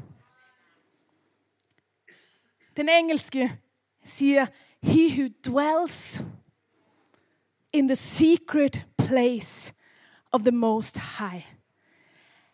Den 2.76 2.88
engelske 2.88 3.60
siger, 4.04 4.46
he 4.82 5.08
who 5.08 5.28
dwells 5.46 6.22
in 7.72 7.88
the 7.88 7.96
secret 7.96 8.86
place 8.98 9.74
of 10.32 10.40
the 10.40 10.56
most 10.56 10.98
high. 11.18 11.46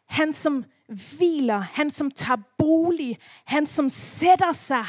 Han 0.04 0.32
som 0.32 0.64
hviler, 0.88 1.58
han 1.58 1.90
som 1.90 2.10
tager 2.10 2.38
bolig, 2.58 3.18
han 3.44 3.66
som 3.66 3.88
sætter 3.88 4.52
sig 4.52 4.84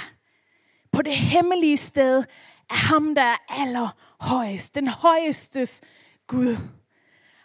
på 0.92 1.01
det 1.01 1.16
hemmelige 1.16 1.77
sted, 1.77 2.24
er 2.70 2.75
ham, 2.75 3.16
der 3.16 3.22
er 3.22 3.38
allerhøjest, 3.50 4.75
den 4.75 4.88
højestes 4.88 5.82
Gud. 6.27 6.58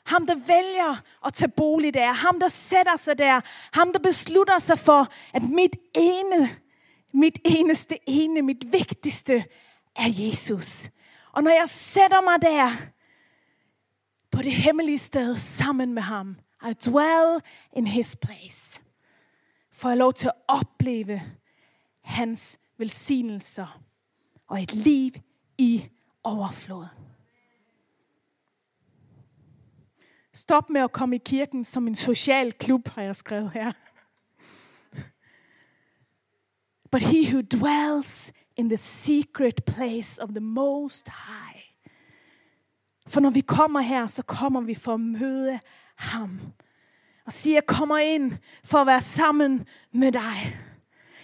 Ham, 0.07 0.27
der 0.27 0.35
vælger 0.35 1.03
at 1.27 1.35
tage 1.35 1.51
bolig 1.57 1.95
der. 1.95 2.13
Ham, 2.13 2.41
der 2.41 2.49
sætter 2.49 2.97
sig 2.97 3.19
der. 3.19 3.41
Ham, 3.73 3.93
der 3.93 3.99
beslutter 3.99 4.59
sig 4.59 4.79
for, 4.79 5.09
at 5.35 5.43
mit 5.43 5.77
ene, 5.95 6.51
mit 7.13 7.39
eneste 7.45 7.99
ene, 8.07 8.43
mit 8.43 8.73
vigtigste 8.73 9.45
er 9.97 10.09
Jesus. 10.09 10.91
Og 11.33 11.43
når 11.43 11.51
jeg 11.51 11.69
sætter 11.69 12.21
mig 12.21 12.43
der 12.43 12.77
på 14.31 14.43
det 14.43 14.53
hemmelige 14.53 14.99
sted 14.99 15.37
sammen 15.37 15.95
med 15.95 16.03
ham, 16.03 16.37
i 16.71 16.73
dwell 16.73 17.41
in 17.73 17.87
his 17.87 18.17
place. 18.17 18.83
Får 19.71 19.89
jeg 19.89 19.99
lov 19.99 20.13
til 20.13 20.27
at 20.27 20.35
opleve 20.49 21.23
hans 22.01 22.59
velsignelser 22.79 23.83
og 24.47 24.63
et 24.63 24.75
liv 24.75 25.11
i 25.59 25.89
overflod. 26.25 26.87
Stop 30.35 30.71
med 30.71 30.81
at 30.81 30.93
komme 30.93 31.17
i 31.17 31.23
kirken 31.25 31.65
som 31.65 31.87
en 31.87 31.95
social 31.95 32.53
klub, 32.53 32.89
har 32.89 33.03
jeg 33.03 33.17
skrevet 33.17 33.51
her. 33.51 33.73
But 36.91 37.03
he 37.03 37.33
who 37.33 37.43
dwells 37.43 38.33
in 38.57 38.69
the 38.69 38.77
secret 38.77 39.65
place 39.65 40.23
of 40.23 40.29
the 40.29 40.41
most 40.41 41.09
high. 41.09 41.63
For 43.07 43.21
når 43.21 43.31
vi 43.31 43.41
kommer 43.41 43.81
her, 43.81 44.07
så 44.07 44.23
kommer 44.23 44.61
vi 44.61 44.75
for 44.75 44.95
at 44.95 45.01
møde 45.01 45.61
ham. 46.03 46.41
Og 47.27 47.33
siger, 47.33 47.55
jeg 47.55 47.67
kommer 47.67 47.99
ind 47.99 48.33
for 48.65 48.79
at 48.79 48.87
være 48.87 49.01
sammen 49.01 49.67
med 49.93 50.13
dig. 50.13 50.59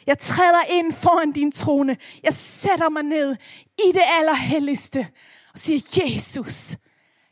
Jeg 0.07 0.19
træder 0.19 0.63
ind 0.71 0.93
foran 0.93 1.33
din 1.33 1.53
trone. 1.53 1.97
Jeg 2.23 2.35
sætter 2.35 2.89
mig 2.89 3.03
ned 3.03 3.37
i 3.79 3.93
det 3.93 4.03
allerhelligste 4.19 5.09
og 5.53 5.59
siger, 5.59 6.03
Jesus, 6.05 6.77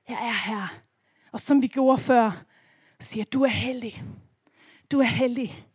jeg 0.09 0.17
er 0.17 0.51
her. 0.51 0.75
Og 1.33 1.41
som 1.41 1.63
vi 1.63 1.67
gjorde 1.67 1.99
før, 1.99 2.45
siger, 3.01 3.25
du 3.25 3.43
er 3.43 3.49
hellig. 3.49 4.03
Du 4.91 5.01
er 5.01 5.05
hellig. 5.05 5.67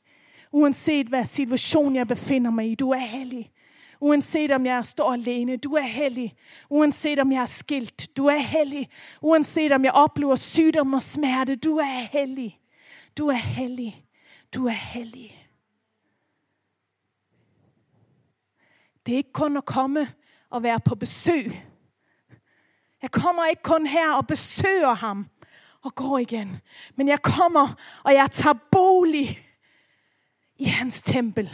Uanset 0.51 1.07
hvad 1.07 1.25
situation 1.25 1.95
jeg 1.95 2.07
befinder 2.07 2.51
mig 2.51 2.71
i, 2.71 2.75
du 2.75 2.91
er 2.91 2.97
hellig. 2.97 3.51
Uanset 4.01 4.51
om 4.51 4.65
jeg 4.65 4.85
står 4.85 5.13
alene, 5.13 5.57
du 5.57 5.75
er 5.77 5.85
hellig. 5.85 6.31
Uanset 6.69 7.19
om 7.19 7.31
jeg 7.31 7.41
er 7.41 7.51
skilt, 7.51 8.07
du 8.17 8.25
er 8.33 8.41
hellig. 8.41 8.87
Uanset 9.21 9.71
om 9.71 9.85
jeg 9.85 9.93
oplever 9.93 10.35
sygdom 10.35 10.93
og 10.93 11.01
smerte, 11.01 11.55
du 11.55 11.77
er 11.77 12.07
hellig. 12.11 12.59
Du 13.17 13.27
er 13.27 13.37
hellig. 13.37 14.05
Du 14.53 14.65
er 14.65 14.79
hellig. 14.93 15.29
Det 19.05 19.13
er 19.13 19.17
ikke 19.17 19.33
kun 19.33 19.57
at 19.57 19.65
komme 19.65 20.07
og 20.49 20.63
være 20.63 20.79
på 20.79 20.95
besøg. 20.95 21.61
Jeg 23.01 23.11
kommer 23.11 23.45
ikke 23.45 23.63
kun 23.63 23.85
her 23.85 24.13
og 24.13 24.27
besøger 24.27 24.93
ham 24.93 25.27
og 25.83 25.95
går 25.95 26.17
igen. 26.17 26.57
Men 26.95 27.07
jeg 27.07 27.21
kommer, 27.21 27.73
og 28.03 28.13
jeg 28.13 28.31
tager 28.31 28.53
bolig 28.71 29.39
i 30.57 30.65
hans 30.65 31.01
tempel. 31.01 31.49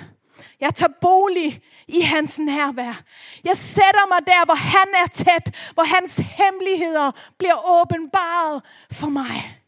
Jeg 0.59 0.75
tager 0.75 0.93
bolig 1.01 1.61
i 1.87 2.01
hans 2.01 2.39
nærvær. 2.39 3.03
Jeg 3.43 3.57
sætter 3.57 4.07
mig 4.07 4.27
der, 4.27 4.45
hvor 4.45 4.55
han 4.55 4.87
er 5.03 5.07
tæt, 5.07 5.71
hvor 5.73 5.83
hans 5.83 6.17
hemmeligheder 6.17 7.11
bliver 7.37 7.81
åbenbaret 7.81 8.65
for 8.91 9.09
mig. 9.09 9.61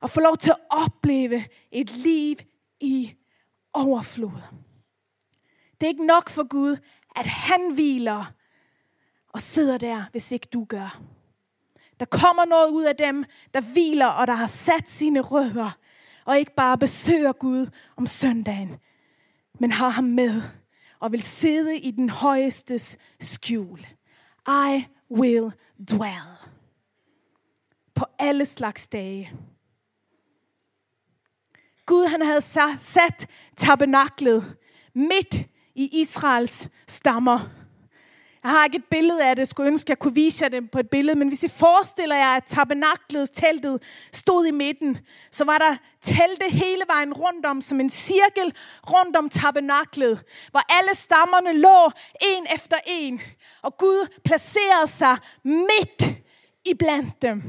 Og 0.00 0.10
får 0.10 0.20
lov 0.20 0.36
til 0.36 0.50
at 0.50 0.56
opleve 0.70 1.44
et 1.72 1.90
liv 1.90 2.36
i 2.80 3.14
overflod. 3.72 4.42
Det 5.80 5.86
er 5.86 5.90
ikke 5.90 6.06
nok 6.06 6.28
for 6.28 6.48
Gud, 6.48 6.76
at 7.16 7.26
han 7.26 7.72
hviler 7.74 8.32
og 9.28 9.40
sidder 9.40 9.78
der, 9.78 10.04
hvis 10.10 10.32
ikke 10.32 10.48
du 10.52 10.64
gør. 10.64 11.00
Der 12.00 12.06
kommer 12.06 12.44
noget 12.44 12.70
ud 12.70 12.84
af 12.84 12.96
dem, 12.96 13.24
der 13.54 13.60
hviler 13.60 14.06
og 14.06 14.26
der 14.26 14.34
har 14.34 14.46
sat 14.46 14.88
sine 14.88 15.20
rødder, 15.20 15.70
og 16.24 16.38
ikke 16.38 16.54
bare 16.54 16.78
besøger 16.78 17.32
Gud 17.32 17.66
om 17.96 18.06
søndagen, 18.06 18.76
men 19.58 19.72
har 19.72 19.88
ham 19.88 20.04
med 20.04 20.42
og 21.00 21.12
vil 21.12 21.22
sidde 21.22 21.78
i 21.78 21.90
den 21.90 22.10
højestes 22.10 22.98
skjul. 23.20 23.86
I 24.48 24.84
will 25.10 25.52
dwell. 25.90 26.36
På 27.94 28.06
alle 28.18 28.46
slags 28.46 28.88
dage. 28.88 29.32
Gud 31.86 32.06
han 32.06 32.22
havde 32.22 32.40
sat 32.80 33.26
tabernaklet 33.56 34.56
midt 34.94 35.46
i 35.74 36.00
Israels 36.00 36.68
stammer. 36.86 37.57
Jeg 38.42 38.50
har 38.50 38.64
ikke 38.64 38.76
et 38.76 38.84
billede 38.90 39.24
af 39.24 39.36
det, 39.36 39.40
jeg 39.40 39.48
skulle 39.48 39.66
ønske, 39.70 39.90
jeg 39.90 39.98
kunne 39.98 40.14
vise 40.14 40.42
jer 40.42 40.48
det 40.48 40.70
på 40.70 40.78
et 40.78 40.90
billede, 40.90 41.18
men 41.18 41.28
hvis 41.28 41.42
I 41.42 41.48
forestiller 41.48 42.16
jer, 42.16 42.36
at 42.36 42.44
tabernaklets 42.44 43.30
teltet, 43.30 43.82
stod 44.12 44.46
i 44.46 44.50
midten, 44.50 44.98
så 45.30 45.44
var 45.44 45.58
der 45.58 45.76
telte 46.02 46.44
hele 46.50 46.82
vejen 46.88 47.12
rundt 47.12 47.46
om, 47.46 47.60
som 47.60 47.80
en 47.80 47.90
cirkel 47.90 48.54
rundt 48.90 49.16
om 49.16 49.28
tabernaklet, 49.28 50.22
hvor 50.50 50.62
alle 50.78 50.94
stammerne 50.94 51.52
lå 51.52 51.90
en 52.36 52.46
efter 52.54 52.76
en, 52.86 53.20
og 53.62 53.78
Gud 53.78 54.20
placerede 54.24 54.86
sig 54.86 55.16
midt 55.44 56.18
i 56.64 56.74
blandt 56.74 57.22
dem. 57.22 57.42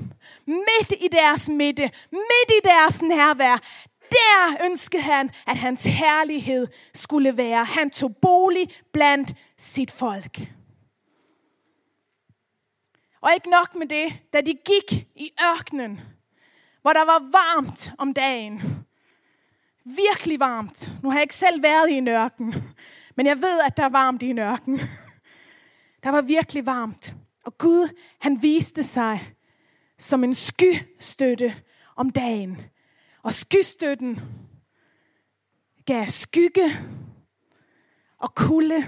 Midt 0.46 0.92
i 0.92 1.08
deres 1.12 1.50
midte, 1.50 1.92
midt 2.12 2.50
i 2.50 2.68
deres 2.68 3.02
nærvær. 3.02 3.58
Der 4.12 4.66
ønskede 4.66 5.02
han, 5.02 5.30
at 5.48 5.58
hans 5.58 5.84
herlighed 5.84 6.68
skulle 6.94 7.38
være. 7.38 7.66
Han 7.66 7.90
tog 7.90 8.16
bolig 8.22 8.70
blandt 8.94 9.34
sit 9.58 9.92
folk. 9.92 10.40
Og 13.22 13.34
ikke 13.34 13.50
nok 13.50 13.76
med 13.76 13.88
det, 13.88 14.20
da 14.34 14.42
de 14.42 14.54
gik 14.54 15.08
i 15.16 15.32
ørkenen, 15.44 16.00
hvor 16.82 16.94
der 16.94 17.06
var 17.06 17.20
varmt 17.32 17.92
om 17.98 18.14
dagen. 18.14 18.62
Virkelig 19.86 20.40
varmt. 20.40 20.92
Nu 21.04 21.10
har 21.10 21.18
jeg 21.18 21.24
ikke 21.24 21.36
selv 21.36 21.64
været 21.64 21.90
i 21.90 21.94
en 21.94 22.08
ørken, 22.08 22.56
men 23.16 23.26
jeg 23.26 23.38
ved, 23.38 23.60
at 23.66 23.78
der 23.78 23.84
er 23.84 23.90
varmt 23.90 24.24
i 24.24 24.30
en 24.30 24.40
ørken. 24.40 24.80
Der 26.04 26.10
var 26.10 26.22
virkelig 26.22 26.66
varmt. 26.66 27.16
Og 27.46 27.58
Gud, 27.58 27.90
han 28.22 28.44
viste 28.44 28.84
sig 28.84 29.36
som 29.98 30.24
en 30.24 30.34
skystøtte 30.34 31.56
om 31.96 32.10
dagen. 32.10 32.62
Og 33.24 33.34
skystøtten 33.34 34.22
gav 35.86 36.06
skygge 36.08 36.78
og 38.18 38.36
kulde 38.36 38.86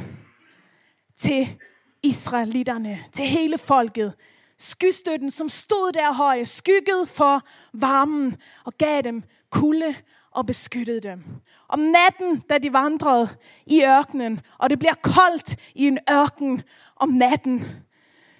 til 1.17 1.61
israelitterne, 2.03 2.99
til 3.13 3.25
hele 3.25 3.57
folket. 3.57 4.13
Skystøtten, 4.57 5.31
som 5.31 5.49
stod 5.49 5.91
der 5.91 6.13
høje, 6.13 6.45
skygget 6.45 7.09
for 7.09 7.41
varmen 7.73 8.35
og 8.65 8.73
gav 8.77 9.01
dem 9.01 9.23
kulde 9.49 9.95
og 10.31 10.45
beskyttede 10.45 11.01
dem. 11.01 11.23
Om 11.67 11.79
natten, 11.79 12.39
da 12.39 12.57
de 12.57 12.73
vandrede 12.73 13.29
i 13.65 13.83
ørkenen, 13.83 14.41
og 14.57 14.69
det 14.69 14.79
bliver 14.79 14.93
koldt 14.93 15.55
i 15.75 15.87
en 15.87 15.99
ørken 16.11 16.61
om 16.95 17.09
natten, 17.09 17.65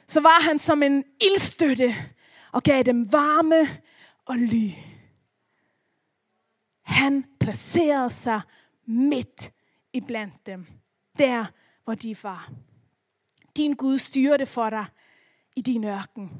så 0.07 0.19
var 0.19 0.41
han 0.41 0.59
som 0.59 0.83
en 0.83 1.03
ildstøtte 1.21 1.95
og 2.51 2.63
gav 2.63 2.83
dem 2.83 3.11
varme 3.11 3.81
og 4.25 4.37
ly. 4.37 4.71
Han 6.83 7.25
placerede 7.39 8.09
sig 8.09 8.41
midt 8.85 9.51
i 9.93 9.99
dem, 10.45 10.65
der 11.17 11.45
hvor 11.83 11.95
de 11.95 12.15
var. 12.23 12.51
Din 13.57 13.73
Gud 13.73 13.97
styrer 13.97 14.37
det 14.37 14.47
for 14.47 14.69
dig 14.69 14.85
i 15.55 15.61
din 15.61 15.83
ørken, 15.83 16.31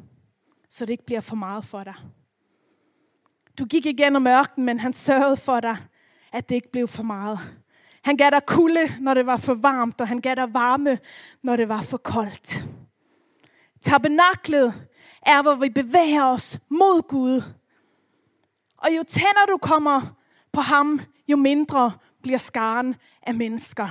så 0.69 0.85
det 0.85 0.91
ikke 0.93 1.05
bliver 1.05 1.21
for 1.21 1.35
meget 1.35 1.65
for 1.65 1.83
dig. 1.83 1.95
Du 3.59 3.65
gik 3.65 3.85
igennem 3.85 4.27
ørkenen, 4.27 4.65
men 4.65 4.79
han 4.79 4.93
sørgede 4.93 5.37
for 5.37 5.59
dig, 5.59 5.77
at 6.31 6.49
det 6.49 6.55
ikke 6.55 6.71
blev 6.71 6.87
for 6.87 7.03
meget. 7.03 7.39
Han 8.03 8.17
gav 8.17 8.29
dig 8.29 8.45
kulde, 8.45 8.95
når 8.99 9.13
det 9.13 9.25
var 9.25 9.37
for 9.37 9.53
varmt, 9.53 10.01
og 10.01 10.07
han 10.07 10.21
gav 10.21 10.35
dig 10.35 10.53
varme, 10.53 10.99
når 11.43 11.55
det 11.55 11.69
var 11.69 11.81
for 11.81 11.97
koldt. 11.97 12.65
Tabernaklet 13.81 14.87
er, 15.21 15.41
hvor 15.41 15.55
vi 15.55 15.69
bevæger 15.69 16.25
os 16.25 16.59
mod 16.69 17.07
Gud. 17.07 17.41
Og 18.77 18.89
jo 18.97 19.03
tænder 19.03 19.45
du 19.49 19.57
kommer 19.57 20.15
på 20.51 20.61
ham, 20.61 21.01
jo 21.27 21.37
mindre 21.37 21.91
bliver 22.21 22.37
skaren 22.37 22.95
af 23.23 23.35
mennesker. 23.35 23.87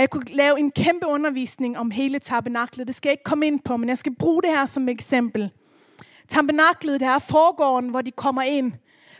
Og 0.00 0.02
jeg 0.02 0.10
kunne 0.10 0.24
lave 0.24 0.58
en 0.58 0.70
kæmpe 0.70 1.06
undervisning 1.06 1.78
om 1.78 1.90
hele 1.90 2.18
tabernaklet. 2.18 2.86
Det 2.86 2.94
skal 2.94 3.08
jeg 3.08 3.12
ikke 3.12 3.24
komme 3.24 3.46
ind 3.46 3.60
på, 3.60 3.76
men 3.76 3.88
jeg 3.88 3.98
skal 3.98 4.14
bruge 4.14 4.42
det 4.42 4.50
her 4.50 4.66
som 4.66 4.88
eksempel. 4.88 5.50
Tabernaklet, 6.28 7.00
det 7.00 7.08
er 7.08 7.18
forgården, 7.18 7.90
hvor 7.90 8.02
de 8.02 8.10
kommer 8.10 8.42
ind. 8.42 8.72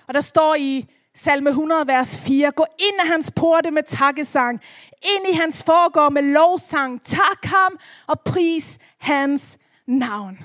Og 0.08 0.14
der 0.14 0.20
står 0.20 0.54
i 0.54 0.86
salme 1.14 1.50
100, 1.50 1.86
vers 1.86 2.24
4, 2.26 2.52
gå 2.52 2.66
ind 2.78 3.00
af 3.00 3.08
hans 3.08 3.30
porte 3.36 3.70
med 3.70 3.82
takkesang, 3.82 4.60
ind 5.02 5.34
i 5.34 5.36
hans 5.36 5.62
forgård 5.62 6.12
med 6.12 6.22
lovsang, 6.22 7.04
tak 7.04 7.44
ham 7.44 7.78
og 8.06 8.20
pris 8.20 8.78
hans 8.98 9.58
navn. 9.86 10.38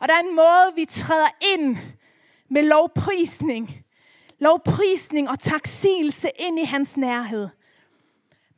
Og 0.00 0.08
der 0.08 0.14
er 0.14 0.20
en 0.20 0.36
måde, 0.36 0.72
vi 0.76 0.84
træder 0.84 1.28
ind 1.54 1.76
med 2.50 2.62
lovprisning. 2.62 3.84
Lovprisning 4.38 5.30
og 5.30 5.38
taksigelse 5.38 6.28
ind 6.38 6.58
i 6.58 6.64
hans 6.64 6.96
nærhed. 6.96 7.48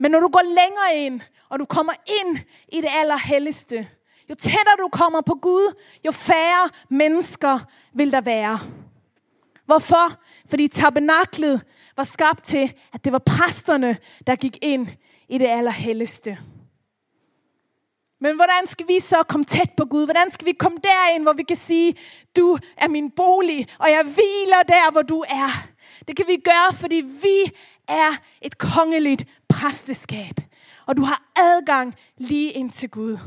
Men 0.04 0.10
når 0.10 0.20
du 0.20 0.28
går 0.28 0.42
længere 0.42 1.06
ind, 1.06 1.20
og 1.48 1.60
du 1.60 1.64
kommer 1.64 1.92
ind 2.06 2.38
i 2.72 2.80
det 2.80 2.88
allerhelligste, 2.92 3.88
jo 4.30 4.34
tættere 4.34 4.76
du 4.78 4.88
kommer 4.88 5.20
på 5.20 5.34
Gud, 5.34 5.74
jo 6.06 6.12
færre 6.12 6.70
mennesker 6.90 7.58
vil 7.94 8.12
der 8.12 8.20
være. 8.20 8.58
Hvorfor? 9.66 10.20
Fordi 10.50 10.68
tabernaklet 10.68 11.62
var 11.96 12.04
skabt 12.04 12.44
til, 12.44 12.74
at 12.92 13.04
det 13.04 13.12
var 13.12 13.18
præsterne, 13.18 13.96
der 14.26 14.36
gik 14.36 14.58
ind 14.62 14.88
i 15.28 15.38
det 15.38 15.46
allerhelligste. 15.46 16.38
Men 18.20 18.36
hvordan 18.36 18.66
skal 18.66 18.88
vi 18.88 18.98
så 19.00 19.22
komme 19.28 19.44
tæt 19.44 19.70
på 19.76 19.84
Gud? 19.84 20.04
Hvordan 20.04 20.30
skal 20.30 20.46
vi 20.46 20.52
komme 20.52 20.78
derind, 20.82 21.22
hvor 21.22 21.32
vi 21.32 21.42
kan 21.42 21.56
sige, 21.56 21.94
du 22.36 22.58
er 22.76 22.88
min 22.88 23.10
bolig, 23.10 23.68
og 23.78 23.90
jeg 23.90 24.02
hviler 24.02 24.62
der, 24.68 24.92
hvor 24.92 25.02
du 25.02 25.24
er. 25.28 25.68
Det 26.08 26.16
kan 26.16 26.26
vi 26.28 26.36
gøre, 26.36 26.74
fordi 26.74 26.96
vi 26.96 27.52
er 27.88 28.10
et 28.42 28.58
kongeligt 28.58 29.24
præsteskab. 29.54 30.40
Og 30.86 30.96
du 30.96 31.02
har 31.02 31.32
adgang 31.36 31.94
lige 32.16 32.52
ind 32.52 32.70
til 32.70 32.90
Gud. 32.90 33.18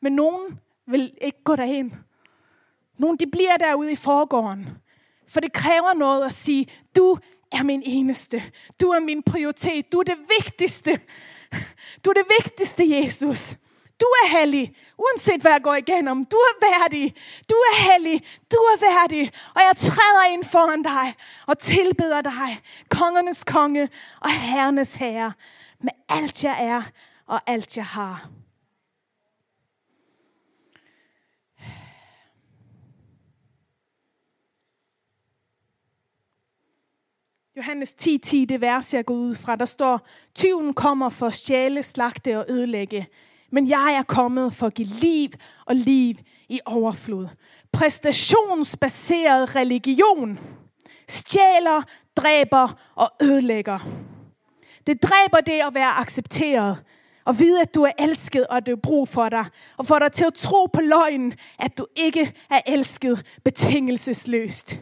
Men 0.00 0.12
nogen 0.12 0.60
vil 0.86 1.14
ikke 1.20 1.44
gå 1.44 1.56
derind. 1.56 1.92
Nogen 2.98 3.16
de 3.16 3.26
bliver 3.26 3.56
derude 3.56 3.92
i 3.92 3.96
forgården. 3.96 4.68
For 5.28 5.40
det 5.40 5.52
kræver 5.52 5.94
noget 5.94 6.24
at 6.26 6.32
sige, 6.32 6.66
du 6.96 7.18
er 7.52 7.62
min 7.62 7.82
eneste. 7.84 8.42
Du 8.80 8.86
er 8.88 9.00
min 9.00 9.22
prioritet. 9.22 9.92
Du 9.92 9.98
er 9.98 10.02
det 10.02 10.18
vigtigste. 10.38 11.00
Du 12.04 12.10
er 12.10 12.14
det 12.14 12.26
vigtigste, 12.40 12.84
Jesus. 12.90 13.56
Du 14.04 14.08
er 14.08 14.38
hellig, 14.38 14.76
uanset 14.98 15.40
hvad 15.40 15.52
jeg 15.52 15.62
går 15.62 15.74
igennem. 15.74 16.24
Du 16.24 16.36
er 16.36 16.54
værdig. 16.66 17.14
Du 17.50 17.54
er 17.54 17.74
hellig. 17.92 18.20
Du 18.52 18.56
er 18.56 18.78
værdig. 18.80 19.32
Og 19.54 19.60
jeg 19.68 19.76
træder 19.76 20.32
ind 20.32 20.44
foran 20.44 20.82
dig 20.82 21.14
og 21.46 21.58
tilbeder 21.58 22.20
dig, 22.20 22.60
kongernes 22.88 23.44
konge 23.44 23.88
og 24.20 24.30
herrenes 24.30 24.94
herre, 24.94 25.32
med 25.80 25.92
alt 26.08 26.44
jeg 26.44 26.56
er 26.60 26.82
og 27.26 27.40
alt 27.46 27.76
jeg 27.76 27.86
har. 27.86 28.30
Johannes 37.56 37.94
10, 37.94 38.18
10, 38.18 38.44
det 38.44 38.60
vers, 38.60 38.94
jeg 38.94 39.04
går 39.04 39.14
ud 39.14 39.34
fra, 39.34 39.56
der 39.56 39.64
står, 39.64 40.06
tyven 40.34 40.74
kommer 40.74 41.08
for 41.08 41.26
at 41.26 41.34
stjæle, 41.34 41.82
slagte 41.82 42.38
og 42.38 42.46
ødelægge. 42.48 43.08
Men 43.54 43.68
jeg 43.68 43.94
er 43.98 44.02
kommet 44.02 44.54
for 44.54 44.66
at 44.66 44.74
give 44.74 44.88
liv 44.88 45.30
og 45.66 45.76
liv 45.76 46.14
i 46.48 46.60
overflod. 46.66 47.26
Præstationsbaseret 47.72 49.56
religion 49.56 50.38
stjæler, 51.08 51.82
dræber 52.16 52.80
og 52.94 53.12
ødelægger. 53.22 53.78
Det 54.86 55.02
dræber 55.02 55.40
det 55.40 55.60
at 55.66 55.74
være 55.74 55.90
accepteret. 55.90 56.82
Og 57.24 57.38
vide, 57.38 57.60
at 57.60 57.74
du 57.74 57.82
er 57.82 57.90
elsket, 57.98 58.46
og 58.46 58.56
at 58.56 58.66
det 58.66 58.72
er 58.72 58.76
brug 58.82 59.08
for 59.08 59.28
dig. 59.28 59.44
Og 59.76 59.86
få 59.86 59.98
dig 59.98 60.12
til 60.12 60.24
at 60.24 60.34
tro 60.34 60.66
på 60.66 60.80
løgnen, 60.80 61.34
at 61.58 61.78
du 61.78 61.86
ikke 61.96 62.32
er 62.50 62.60
elsket 62.66 63.26
betingelsesløst. 63.44 64.80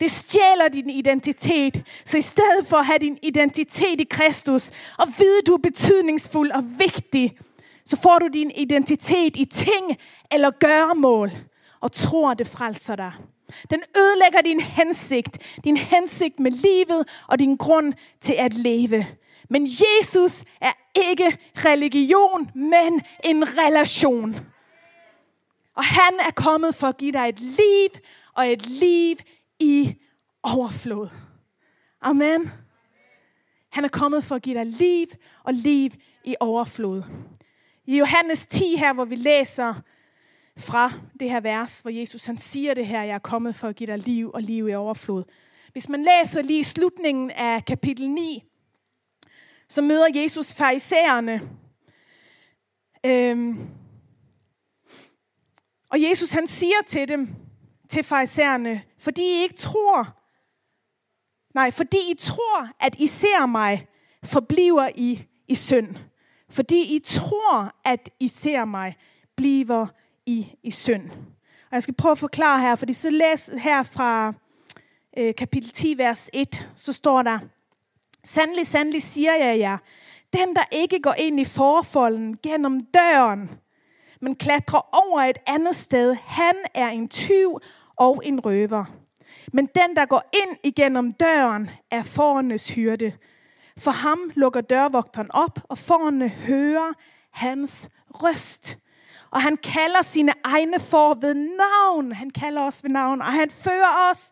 Det 0.00 0.10
stjæler 0.10 0.68
din 0.72 0.90
identitet. 0.90 1.84
Så 2.04 2.18
i 2.18 2.20
stedet 2.20 2.66
for 2.66 2.76
at 2.76 2.86
have 2.86 2.98
din 2.98 3.18
identitet 3.22 4.00
i 4.00 4.06
Kristus, 4.10 4.70
og 4.98 5.08
vide, 5.18 5.38
at 5.38 5.46
du 5.46 5.54
er 5.54 5.58
betydningsfuld 5.58 6.50
og 6.50 6.64
vigtig, 6.78 7.38
så 7.86 7.96
får 7.96 8.18
du 8.18 8.28
din 8.28 8.50
identitet 8.50 9.36
i 9.36 9.44
ting 9.44 9.96
eller 10.30 10.50
gøremål, 10.50 11.30
og 11.80 11.92
tror, 11.92 12.34
det 12.34 12.46
frelser 12.46 12.96
dig. 12.96 13.12
Den 13.70 13.82
ødelægger 13.96 14.40
din 14.40 14.60
hensigt, 14.60 15.60
din 15.64 15.76
hensigt 15.76 16.40
med 16.40 16.50
livet 16.50 17.22
og 17.28 17.38
din 17.38 17.56
grund 17.56 17.92
til 18.20 18.32
at 18.32 18.54
leve. 18.54 19.06
Men 19.50 19.62
Jesus 19.66 20.44
er 20.60 20.72
ikke 21.10 21.38
religion, 21.56 22.50
men 22.54 23.02
en 23.24 23.58
relation. 23.58 24.36
Og 25.76 25.84
han 25.84 26.20
er 26.20 26.30
kommet 26.36 26.74
for 26.74 26.86
at 26.86 26.96
give 26.96 27.12
dig 27.12 27.28
et 27.28 27.40
liv 27.40 27.88
og 28.34 28.46
et 28.46 28.66
liv 28.66 29.16
i 29.58 29.94
overflod. 30.42 31.08
Amen. 32.02 32.50
Han 33.70 33.84
er 33.84 33.88
kommet 33.88 34.24
for 34.24 34.34
at 34.34 34.42
give 34.42 34.58
dig 34.58 34.66
liv 34.66 35.06
og 35.44 35.54
liv 35.54 35.90
i 36.24 36.36
overflod. 36.40 37.02
I 37.86 37.98
Johannes 37.98 38.46
10 38.46 38.76
her, 38.76 38.92
hvor 38.92 39.04
vi 39.04 39.14
læser 39.14 39.74
fra 40.58 40.92
det 41.20 41.30
her 41.30 41.40
vers, 41.40 41.80
hvor 41.80 41.90
Jesus 41.90 42.26
han 42.26 42.38
siger 42.38 42.74
det 42.74 42.86
her, 42.86 43.02
jeg 43.02 43.14
er 43.14 43.18
kommet 43.18 43.56
for 43.56 43.68
at 43.68 43.76
give 43.76 43.86
dig 43.86 43.98
liv 43.98 44.30
og 44.34 44.42
liv 44.42 44.68
i 44.68 44.74
overflod. 44.74 45.24
Hvis 45.72 45.88
man 45.88 46.02
læser 46.02 46.42
lige 46.42 46.64
slutningen 46.64 47.30
af 47.30 47.64
kapitel 47.64 48.10
9, 48.10 48.44
så 49.68 49.82
møder 49.82 50.06
Jesus 50.14 50.54
farisæerne. 50.54 51.40
Øhm, 53.06 53.68
og 55.90 56.02
Jesus 56.02 56.30
han 56.30 56.46
siger 56.46 56.82
til 56.86 57.08
dem, 57.08 57.28
til 57.88 58.04
farisæerne, 58.04 58.82
fordi 58.98 59.22
I 59.22 59.42
ikke 59.42 59.54
tror, 59.54 60.16
nej, 61.54 61.70
fordi 61.70 61.98
I 62.10 62.14
tror, 62.18 62.68
at 62.80 62.94
I 62.98 63.06
ser 63.06 63.46
mig, 63.46 63.86
forbliver 64.24 64.88
I 64.94 65.24
i 65.48 65.54
synd. 65.54 65.96
Fordi 66.50 66.96
I 66.96 66.98
tror, 67.04 67.74
at 67.84 68.10
I 68.20 68.28
ser 68.28 68.64
mig, 68.64 68.96
bliver 69.36 69.86
I 70.26 70.46
i 70.62 70.70
synd. 70.70 71.10
Og 71.70 71.72
jeg 71.72 71.82
skal 71.82 71.94
prøve 71.94 72.12
at 72.12 72.18
forklare 72.18 72.60
her, 72.60 72.74
fordi 72.74 72.92
så 72.92 73.10
læs 73.10 73.50
her 73.58 73.82
fra 73.82 74.32
øh, 75.16 75.34
kapitel 75.34 75.70
10, 75.70 75.98
vers 75.98 76.30
1, 76.32 76.70
så 76.76 76.92
står 76.92 77.22
der, 77.22 77.38
Sandelig, 78.24 78.66
sandelig 78.66 79.02
siger 79.02 79.34
jeg 79.34 79.58
jer, 79.58 79.78
den 80.32 80.56
der 80.56 80.64
ikke 80.72 81.00
går 81.00 81.14
ind 81.18 81.40
i 81.40 81.44
forfolden 81.44 82.36
gennem 82.42 82.80
døren, 82.84 83.50
men 84.20 84.36
klatrer 84.36 84.94
over 84.94 85.20
et 85.20 85.38
andet 85.46 85.76
sted, 85.76 86.16
han 86.26 86.54
er 86.74 86.88
en 86.88 87.08
tyv 87.08 87.60
og 87.96 88.22
en 88.24 88.40
røver. 88.40 88.84
Men 89.52 89.66
den, 89.66 89.96
der 89.96 90.06
går 90.06 90.22
ind 90.32 90.56
igennem 90.64 91.12
døren, 91.12 91.70
er 91.90 92.02
forernes 92.02 92.68
hyrde. 92.68 93.12
For 93.78 93.90
ham 93.90 94.30
lukker 94.34 94.60
dørvogteren 94.60 95.30
op, 95.32 95.58
og 95.68 95.78
forne 95.78 96.28
hører 96.28 96.92
hans 97.30 97.90
røst. 98.14 98.78
Og 99.30 99.42
han 99.42 99.56
kalder 99.56 100.02
sine 100.02 100.32
egne 100.44 100.80
for 100.80 101.14
ved 101.14 101.34
navn. 101.34 102.12
Han 102.12 102.30
kalder 102.30 102.62
os 102.62 102.84
ved 102.84 102.90
navn, 102.90 103.22
og 103.22 103.32
han 103.32 103.50
fører 103.50 104.10
os 104.12 104.30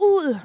ud. 0.00 0.38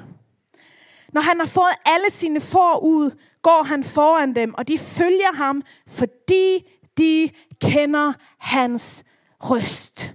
Når 1.12 1.20
han 1.20 1.40
har 1.40 1.46
fået 1.46 1.74
alle 1.86 2.10
sine 2.10 2.40
får 2.40 2.78
ud, 2.78 3.10
går 3.42 3.62
han 3.62 3.84
foran 3.84 4.34
dem, 4.34 4.54
og 4.54 4.68
de 4.68 4.78
følger 4.78 5.34
ham, 5.34 5.62
fordi 5.86 6.70
de 6.98 7.30
kender 7.60 8.12
hans 8.38 9.04
røst. 9.40 10.14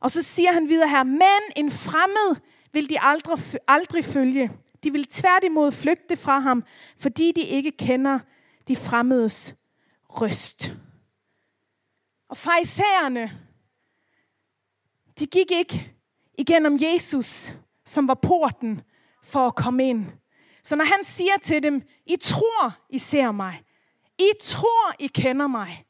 Og 0.00 0.10
så 0.10 0.22
siger 0.22 0.52
han 0.52 0.68
videre 0.68 0.88
her, 0.88 1.02
men 1.02 1.40
en 1.56 1.70
fremmed 1.70 2.36
vil 2.72 2.90
de 2.90 3.00
aldrig, 3.00 3.38
aldrig 3.68 4.04
følge. 4.04 4.50
De 4.84 4.92
vil 4.92 5.06
tværtimod 5.06 5.72
flygte 5.72 6.16
fra 6.16 6.38
ham, 6.38 6.64
fordi 6.98 7.32
de 7.32 7.40
ikke 7.40 7.70
kender 7.70 8.18
de 8.68 8.76
fremmedes 8.76 9.54
røst. 10.08 10.72
Og 12.28 12.36
farisæerne, 12.36 13.40
de 15.18 15.26
gik 15.26 15.50
ikke 15.50 15.94
igennem 16.38 16.78
Jesus, 16.80 17.52
som 17.84 18.08
var 18.08 18.14
porten 18.14 18.80
for 19.22 19.46
at 19.46 19.54
komme 19.54 19.88
ind. 19.88 20.06
Så 20.62 20.76
når 20.76 20.84
han 20.84 21.04
siger 21.04 21.38
til 21.42 21.62
dem, 21.62 21.82
I 22.06 22.16
tror, 22.16 22.78
I 22.88 22.98
ser 22.98 23.32
mig. 23.32 23.62
I 24.18 24.30
tror, 24.42 24.94
I 24.98 25.06
kender 25.06 25.46
mig. 25.46 25.84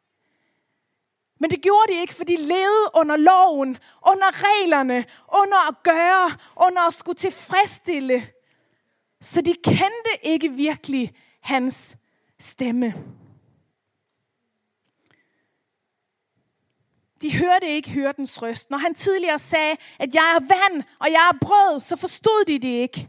Men 1.41 1.51
det 1.51 1.63
gjorde 1.63 1.93
de 1.93 2.01
ikke, 2.01 2.15
for 2.15 2.25
de 2.25 2.37
levede 2.37 2.91
under 2.95 3.17
loven, 3.17 3.79
under 4.07 4.27
reglerne, 4.33 5.05
under 5.29 5.69
at 5.69 5.75
gøre, 5.83 6.31
under 6.57 6.89
at 6.89 6.95
skulle 6.95 7.17
tilfredsstille. 7.17 8.34
Så 9.25 9.41
de 9.41 9.55
kendte 9.65 10.11
ikke 10.23 10.53
virkelig 10.53 11.15
hans 11.41 11.97
stemme. 12.41 12.95
De 17.23 17.37
hørte 17.37 17.67
ikke 17.69 17.91
hyrdens 17.91 18.43
røst. 18.43 18.71
Når 18.71 18.79
han 18.79 18.95
tidligere 18.95 19.39
sagde, 19.39 19.77
at 19.99 20.15
jeg 20.15 20.37
er 20.37 20.41
vand 20.41 20.83
og 21.01 21.07
jeg 21.07 21.31
er 21.33 21.39
brød, 21.41 21.81
så 21.81 21.97
forstod 21.97 22.45
de 22.45 22.59
det 22.59 22.69
ikke. 22.69 23.09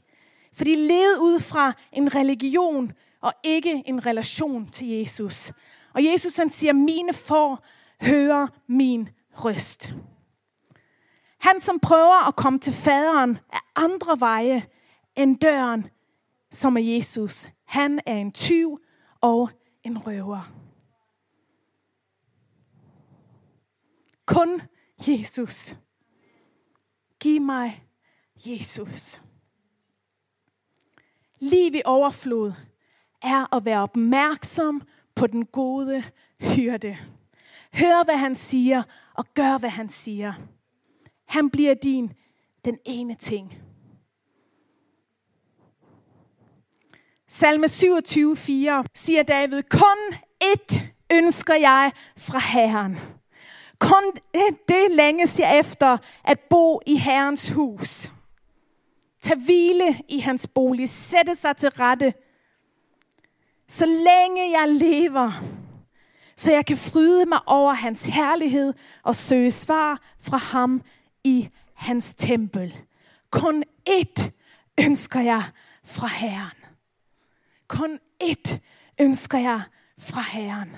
For 0.53 0.63
de 0.63 0.75
levede 0.75 1.21
ud 1.21 1.39
fra 1.39 1.73
en 1.91 2.15
religion 2.15 2.91
og 3.21 3.33
ikke 3.43 3.83
en 3.85 4.05
relation 4.05 4.69
til 4.69 4.87
Jesus. 4.87 5.51
Og 5.93 6.03
Jesus 6.03 6.37
han 6.37 6.49
siger, 6.49 6.73
mine 6.73 7.13
får 7.13 7.65
hører 8.01 8.47
min 8.67 9.09
røst. 9.33 9.93
Han 11.39 11.61
som 11.61 11.79
prøver 11.79 12.27
at 12.27 12.35
komme 12.35 12.59
til 12.59 12.73
faderen 12.73 13.37
af 13.53 13.59
andre 13.75 14.19
veje 14.19 14.63
end 15.15 15.39
døren, 15.39 15.89
som 16.51 16.77
er 16.77 16.81
Jesus. 16.81 17.49
Han 17.65 17.99
er 18.05 18.15
en 18.15 18.31
tyv 18.31 18.79
og 19.21 19.49
en 19.83 20.07
røver. 20.07 20.51
Kun 24.25 24.61
Jesus. 25.07 25.75
Giv 27.19 27.41
mig 27.41 27.83
Jesus. 28.35 29.21
Liv 31.39 31.75
i 31.75 31.81
overflod 31.85 32.53
er 33.21 33.55
at 33.55 33.65
være 33.65 33.81
opmærksom 33.81 34.81
på 35.15 35.27
den 35.27 35.45
gode 35.45 36.03
hyrde. 36.41 36.97
Hør, 37.73 38.03
hvad 38.03 38.17
han 38.17 38.35
siger, 38.35 38.83
og 39.13 39.25
gør, 39.33 39.57
hvad 39.57 39.69
han 39.69 39.89
siger. 39.89 40.33
Han 41.25 41.49
bliver 41.49 41.73
din 41.73 42.13
den 42.65 42.77
ene 42.85 43.15
ting. 43.15 43.64
Salme 47.39 47.69
27, 47.69 48.37
4 48.37 48.83
siger 48.93 49.23
David, 49.23 49.63
kun 49.63 50.17
ét 50.43 50.81
ønsker 51.11 51.53
jeg 51.55 51.91
fra 52.17 52.39
Herren. 52.39 52.99
Kun 53.79 54.03
det 54.67 54.91
længes 54.91 55.39
jeg 55.39 55.59
efter 55.59 55.97
at 56.23 56.39
bo 56.49 56.81
i 56.85 56.95
Herrens 56.95 57.49
hus. 57.49 58.11
Tag 59.21 59.37
hvile 59.37 60.01
i 60.09 60.19
hans 60.19 60.47
bolig, 60.47 60.89
sætte 60.89 61.35
sig 61.35 61.57
til 61.57 61.69
rette. 61.69 62.13
Så 63.67 63.85
længe 63.85 64.59
jeg 64.59 64.69
lever, 64.69 65.43
så 66.37 66.51
jeg 66.51 66.65
kan 66.65 66.77
fryde 66.77 67.25
mig 67.25 67.39
over 67.45 67.73
hans 67.73 68.05
herlighed 68.05 68.73
og 69.03 69.15
søge 69.15 69.51
svar 69.51 70.01
fra 70.19 70.37
ham 70.37 70.81
i 71.23 71.49
hans 71.73 72.13
tempel. 72.13 72.77
Kun 73.31 73.63
ét 73.89 74.29
ønsker 74.79 75.19
jeg 75.19 75.43
fra 75.83 76.07
Herren. 76.07 76.64
Kun 77.67 77.99
ét 78.23 78.57
ønsker 79.01 79.37
jeg 79.37 79.61
fra 79.99 80.21
Herren. 80.21 80.75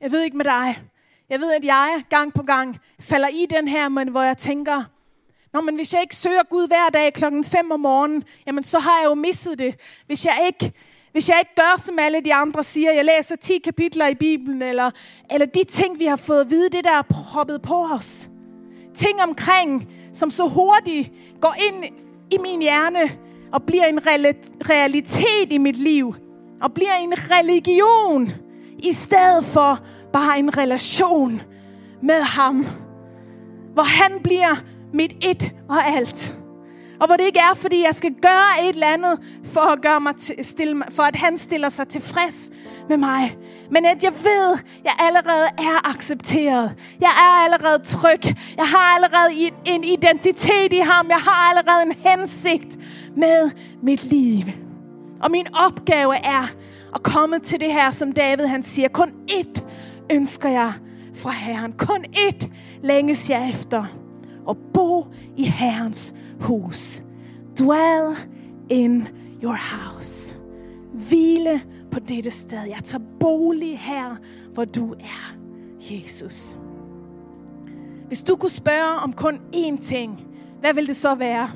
Jeg 0.00 0.12
ved 0.12 0.22
ikke 0.22 0.36
med 0.36 0.44
dig. 0.44 0.82
Jeg 1.28 1.40
ved, 1.40 1.52
at 1.52 1.64
jeg 1.64 2.04
gang 2.10 2.34
på 2.34 2.42
gang 2.42 2.78
falder 3.00 3.28
i 3.28 3.46
den 3.50 3.68
her, 3.68 3.88
men 3.88 4.08
hvor 4.08 4.22
jeg 4.22 4.38
tænker, 4.38 4.84
Nå, 5.52 5.60
men 5.60 5.76
hvis 5.76 5.94
jeg 5.94 6.02
ikke 6.02 6.16
søger 6.16 6.42
Gud 6.42 6.66
hver 6.66 6.88
dag 6.88 7.12
klokken 7.12 7.44
5 7.44 7.70
om 7.70 7.80
morgenen, 7.80 8.24
jamen 8.46 8.64
så 8.64 8.78
har 8.78 9.00
jeg 9.00 9.08
jo 9.08 9.14
misset 9.14 9.58
det. 9.58 9.74
Hvis 10.06 10.26
jeg 10.26 10.42
ikke 10.46 10.72
hvis 11.12 11.28
jeg 11.28 11.38
ikke 11.38 11.54
gør, 11.54 11.80
som 11.80 11.98
alle 11.98 12.20
de 12.20 12.34
andre 12.34 12.64
siger, 12.64 12.92
jeg 12.92 13.04
læser 13.04 13.36
10 13.36 13.58
kapitler 13.58 14.06
i 14.06 14.14
Bibelen, 14.14 14.62
eller, 14.62 14.90
eller 15.30 15.46
de 15.46 15.64
ting, 15.64 15.98
vi 15.98 16.04
har 16.04 16.16
fået 16.16 16.40
at 16.40 16.50
vide, 16.50 16.70
det 16.70 16.84
der 16.84 16.98
er 16.98 17.02
proppet 17.02 17.62
på 17.62 17.84
os. 17.84 18.30
Ting 18.94 19.22
omkring, 19.22 19.88
som 20.12 20.30
så 20.30 20.48
hurtigt 20.48 21.10
går 21.40 21.56
ind 21.68 21.84
i 22.30 22.38
min 22.38 22.62
hjerne, 22.62 23.00
og 23.52 23.62
bliver 23.62 23.84
en 23.84 24.00
realitet 24.70 25.52
i 25.52 25.58
mit 25.58 25.76
liv, 25.76 26.14
og 26.62 26.72
bliver 26.72 26.94
en 27.02 27.12
religion, 27.16 28.32
i 28.78 28.92
stedet 28.92 29.44
for 29.44 29.78
bare 30.12 30.38
en 30.38 30.58
relation 30.58 31.42
med 32.02 32.22
ham, 32.22 32.66
hvor 33.72 33.82
han 33.82 34.20
bliver 34.22 34.56
mit 34.92 35.12
et 35.22 35.52
og 35.68 35.86
alt. 35.86 36.36
Og 37.00 37.06
hvor 37.06 37.16
det 37.16 37.24
ikke 37.24 37.38
er, 37.38 37.54
fordi 37.54 37.84
jeg 37.84 37.94
skal 37.94 38.14
gøre 38.22 38.68
et 38.68 38.74
eller 38.74 38.86
andet, 38.86 39.18
for 39.44 39.60
at, 39.60 39.82
gøre 39.82 40.00
mig 40.00 40.16
til, 40.16 40.34
stille 40.42 40.82
for 40.90 41.02
at 41.02 41.16
han 41.16 41.38
stiller 41.38 41.68
sig 41.68 41.88
tilfreds 41.88 42.50
med 42.88 42.96
mig. 42.96 43.36
Men 43.70 43.84
at 43.84 44.02
jeg 44.02 44.12
ved, 44.12 44.52
at 44.52 44.84
jeg 44.84 44.92
allerede 44.98 45.46
er 45.58 45.90
accepteret. 45.90 46.74
Jeg 47.00 47.10
er 47.10 47.44
allerede 47.44 47.84
tryg. 47.84 48.24
Jeg 48.56 48.66
har 48.66 48.94
allerede 48.94 49.50
en 49.64 49.84
identitet 49.84 50.72
i 50.72 50.78
ham. 50.78 51.06
Jeg 51.08 51.16
har 51.16 51.50
allerede 51.50 51.82
en 51.86 51.94
hensigt 52.10 52.78
med 53.16 53.50
mit 53.82 54.04
liv. 54.04 54.44
Og 55.22 55.30
min 55.30 55.46
opgave 55.54 56.16
er 56.16 56.46
at 56.94 57.02
komme 57.02 57.38
til 57.38 57.60
det 57.60 57.72
her, 57.72 57.90
som 57.90 58.12
David 58.12 58.46
han 58.46 58.62
siger. 58.62 58.88
Kun 58.88 59.10
ét 59.30 59.64
ønsker 60.12 60.48
jeg 60.48 60.72
fra 61.14 61.30
Herren. 61.30 61.72
Kun 61.72 62.04
ét 62.16 62.48
længes 62.82 63.30
jeg 63.30 63.50
efter. 63.50 63.84
Og 64.46 64.56
bo 64.74 65.06
i 65.36 65.44
Herrens 65.44 66.14
hus. 66.40 67.02
Dwell 67.58 68.16
in 68.70 69.08
your 69.42 69.58
house. 69.76 70.34
Hvile 70.92 71.62
på 71.90 72.00
dette 72.00 72.30
sted. 72.30 72.62
Jeg 72.62 72.80
tager 72.84 73.04
bolig 73.20 73.78
her, 73.78 74.16
hvor 74.54 74.64
du 74.64 74.92
er, 74.92 75.36
Jesus. 75.90 76.56
Hvis 78.06 78.22
du 78.22 78.36
kunne 78.36 78.50
spørge 78.50 78.98
om 79.02 79.12
kun 79.12 79.40
én 79.54 79.82
ting, 79.82 80.20
hvad 80.60 80.74
vil 80.74 80.86
det 80.86 80.96
så 80.96 81.14
være? 81.14 81.50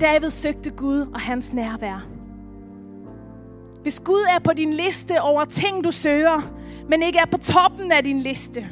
David 0.00 0.30
søgte 0.30 0.70
Gud 0.70 1.00
og 1.14 1.20
hans 1.20 1.52
nærvær. 1.52 2.06
Hvis 3.82 4.00
Gud 4.00 4.26
er 4.36 4.38
på 4.38 4.52
din 4.52 4.72
liste 4.72 5.20
over 5.20 5.44
ting, 5.44 5.84
du 5.84 5.90
søger, 5.90 6.52
men 6.88 7.02
ikke 7.02 7.18
er 7.18 7.26
på 7.26 7.38
toppen 7.38 7.92
af 7.92 8.04
din 8.04 8.20
liste, 8.20 8.68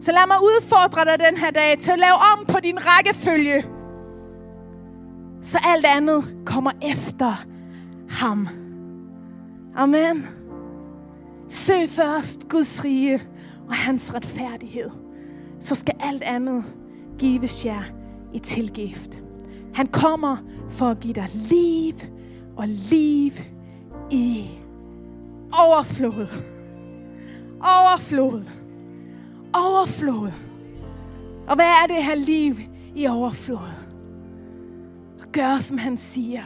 så 0.00 0.12
lad 0.12 0.26
mig 0.26 0.36
udfordre 0.42 1.04
dig 1.04 1.26
den 1.30 1.36
her 1.36 1.50
dag 1.50 1.78
til 1.78 1.90
at 1.90 1.98
lave 1.98 2.14
om 2.14 2.46
på 2.46 2.60
din 2.62 2.78
rækkefølge. 2.80 3.64
Så 5.42 5.58
alt 5.64 5.86
andet 5.86 6.24
kommer 6.46 6.70
efter 6.82 7.44
ham. 8.08 8.48
Amen. 9.76 10.26
Søg 11.48 11.88
først 11.88 12.48
Guds 12.48 12.84
rige 12.84 13.22
og 13.68 13.74
hans 13.74 14.14
retfærdighed. 14.14 14.90
Så 15.60 15.74
skal 15.74 15.94
alt 16.00 16.22
andet 16.22 16.64
gives 17.18 17.64
jer 17.64 17.82
i 18.34 18.38
tilgift. 18.38 19.21
Han 19.74 19.86
kommer 19.86 20.36
for 20.68 20.86
at 20.86 21.00
give 21.00 21.14
dig 21.14 21.28
liv 21.50 21.94
og 22.56 22.64
liv 22.68 23.32
i 24.10 24.50
overflod. 25.52 26.26
Overflod 27.60 28.44
overflod. 29.54 30.32
Og 31.46 31.54
hvad 31.54 31.64
er 31.64 31.86
det 31.86 32.04
her 32.04 32.14
liv 32.14 32.54
i 32.94 33.06
overflod? 33.06 33.68
At 35.22 35.32
gøre, 35.32 35.60
som 35.60 35.78
han 35.78 35.96
siger. 35.96 36.42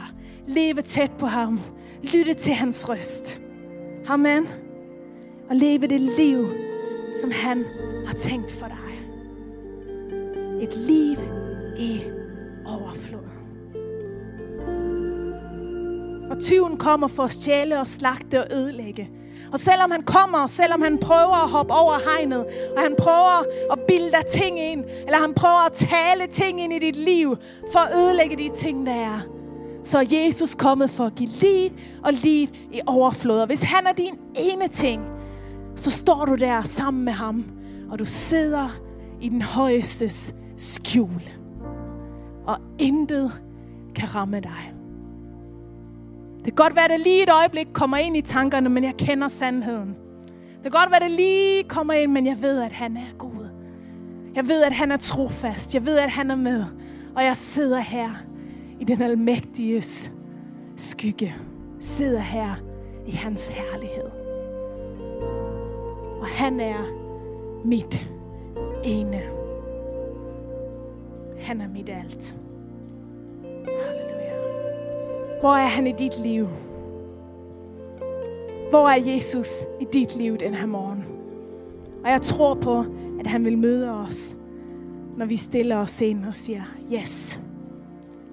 Leve 0.47 0.81
tæt 0.81 1.11
på 1.19 1.25
ham. 1.25 1.59
Lytte 2.03 2.33
til 2.33 2.53
hans 2.53 2.89
røst. 2.89 3.41
Amen. 4.07 4.47
Og 5.49 5.55
leve 5.55 5.87
det 5.87 6.01
liv, 6.01 6.49
som 7.21 7.31
han 7.31 7.65
har 8.05 8.13
tænkt 8.13 8.51
for 8.51 8.67
dig. 8.67 8.77
Et 10.61 10.77
liv 10.77 11.17
i 11.79 12.16
overflod. 12.67 13.27
Og 16.29 16.39
tyven 16.39 16.77
kommer 16.77 17.07
for 17.07 17.23
at 17.23 17.31
stjæle 17.31 17.79
og 17.79 17.87
slagte 17.87 18.39
og 18.39 18.47
ødelægge. 18.51 19.09
Og 19.51 19.59
selvom 19.59 19.91
han 19.91 20.03
kommer, 20.03 20.47
selvom 20.47 20.81
han 20.81 20.97
prøver 20.97 21.43
at 21.43 21.49
hoppe 21.49 21.73
over 21.73 21.93
hegnet, 22.09 22.45
og 22.75 22.83
han 22.83 22.95
prøver 22.99 23.43
at 23.71 23.79
bilde 23.87 24.11
dig 24.11 24.25
ting 24.31 24.59
ind, 24.59 24.83
eller 25.05 25.19
han 25.19 25.33
prøver 25.33 25.65
at 25.65 25.71
tale 25.71 26.27
ting 26.31 26.61
ind 26.61 26.73
i 26.73 26.79
dit 26.79 26.95
liv, 26.95 27.35
for 27.71 27.79
at 27.79 27.97
ødelægge 27.97 28.37
de 28.37 28.49
ting, 28.55 28.85
der 28.85 28.93
er, 28.93 29.19
så 29.83 29.97
er 29.97 30.03
Jesus 30.11 30.55
kommet 30.55 30.89
for 30.89 31.05
at 31.05 31.15
give 31.15 31.29
liv 31.41 31.71
og 32.03 32.13
liv 32.13 32.47
i 32.71 32.81
overflod. 32.87 33.39
Og 33.39 33.47
hvis 33.47 33.63
han 33.63 33.87
er 33.87 33.93
din 33.93 34.19
ene 34.35 34.67
ting, 34.67 35.01
så 35.75 35.91
står 35.91 36.25
du 36.25 36.35
der 36.35 36.63
sammen 36.63 37.05
med 37.05 37.13
ham, 37.13 37.45
og 37.91 37.99
du 37.99 38.05
sidder 38.05 38.69
i 39.21 39.29
den 39.29 39.41
højestes 39.41 40.35
skjul. 40.57 41.36
Og 42.47 42.57
intet 42.79 43.31
kan 43.95 44.15
ramme 44.15 44.39
dig. 44.39 44.73
Det 46.37 46.45
kan 46.45 46.65
godt 46.65 46.75
være, 46.75 46.85
at 46.85 46.91
det 46.91 46.99
lige 46.99 47.23
et 47.23 47.29
øjeblik 47.29 47.67
kommer 47.73 47.97
ind 47.97 48.17
i 48.17 48.21
tankerne, 48.21 48.69
men 48.69 48.83
jeg 48.83 48.93
kender 48.97 49.27
sandheden. 49.27 49.95
Det 50.63 50.63
kan 50.63 50.71
godt 50.71 50.91
være, 50.91 51.03
at 51.03 51.09
det 51.09 51.11
lige 51.11 51.63
kommer 51.63 51.93
ind, 51.93 52.11
men 52.11 52.27
jeg 52.27 52.41
ved, 52.41 52.61
at 52.61 52.71
han 52.71 52.97
er 52.97 53.17
god. 53.17 53.49
Jeg 54.35 54.47
ved, 54.47 54.63
at 54.63 54.73
han 54.73 54.91
er 54.91 54.97
trofast. 54.97 55.73
Jeg 55.75 55.85
ved, 55.85 55.97
at 55.97 56.11
han 56.11 56.31
er 56.31 56.35
med. 56.35 56.63
Og 57.15 57.23
jeg 57.23 57.37
sidder 57.37 57.79
her 57.79 58.09
i 58.79 58.83
den 58.83 59.01
almægtiges 59.01 60.11
skygge. 60.77 61.35
Sidder 61.79 62.19
her 62.19 62.55
i 63.07 63.11
hans 63.11 63.47
herlighed. 63.47 64.09
Og 66.21 66.27
han 66.27 66.59
er 66.59 66.83
mit 67.65 68.09
ene. 68.83 69.36
Han 71.39 71.61
er 71.61 71.67
mit 71.67 71.89
alt. 71.89 72.35
Halleluja. 73.65 74.33
Hvor 75.39 75.55
er 75.55 75.67
han 75.67 75.87
i 75.87 75.91
dit 75.91 76.19
liv? 76.23 76.47
Hvor 78.69 78.89
er 78.89 79.13
Jesus 79.13 79.47
i 79.81 79.85
dit 79.93 80.15
liv 80.15 80.37
den 80.37 80.53
her 80.53 80.65
morgen? 80.65 81.05
Og 82.03 82.09
jeg 82.09 82.21
tror 82.21 82.53
på, 82.53 82.85
at 83.19 83.27
han 83.27 83.45
vil 83.45 83.57
møde 83.57 83.91
os, 83.91 84.35
når 85.17 85.25
vi 85.25 85.37
stiller 85.37 85.77
os 85.77 86.01
ind 86.01 86.25
og 86.25 86.35
siger, 86.35 86.61
yes. 86.93 87.39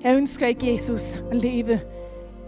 Jeg 0.05 0.17
ønsker 0.17 0.47
ikke, 0.47 0.73
Jesus, 0.73 1.23
at 1.31 1.37
leve 1.37 1.81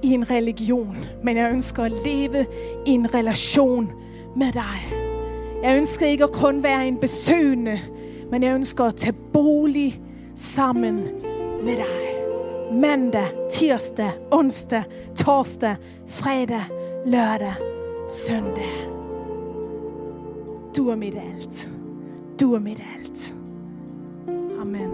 i 0.02 0.10
en 0.12 0.30
religion, 0.30 0.96
men 1.24 1.36
jeg 1.36 1.52
ønsker 1.52 1.82
at 1.82 1.92
leve 2.04 2.46
i 2.86 2.90
en 2.90 3.14
relation 3.14 3.92
med 4.36 4.52
dig. 4.52 4.96
Jeg 5.62 5.76
ønsker 5.76 6.06
ikke 6.06 6.24
at 6.24 6.32
kun 6.32 6.62
være 6.62 6.88
en 6.88 6.96
besøgende, 6.96 7.80
men 8.30 8.42
jeg 8.42 8.54
ønsker 8.54 8.84
at 8.84 8.96
tage 8.96 9.16
bolig 9.32 10.00
sammen 10.36 10.96
med 11.62 11.76
dig. 11.76 12.22
Mandag, 12.72 13.28
tirsdag, 13.52 14.12
onsdag, 14.30 14.84
torsdag, 15.16 15.76
fredag, 16.08 16.64
lørdag, 17.06 17.54
søndag. 18.08 18.86
Du 20.76 20.88
er 20.88 20.96
mit 20.96 21.14
alt. 21.14 21.70
Du 22.40 22.54
er 22.54 22.58
mit 22.58 22.80
alt. 22.98 23.34
Amen. 24.60 24.90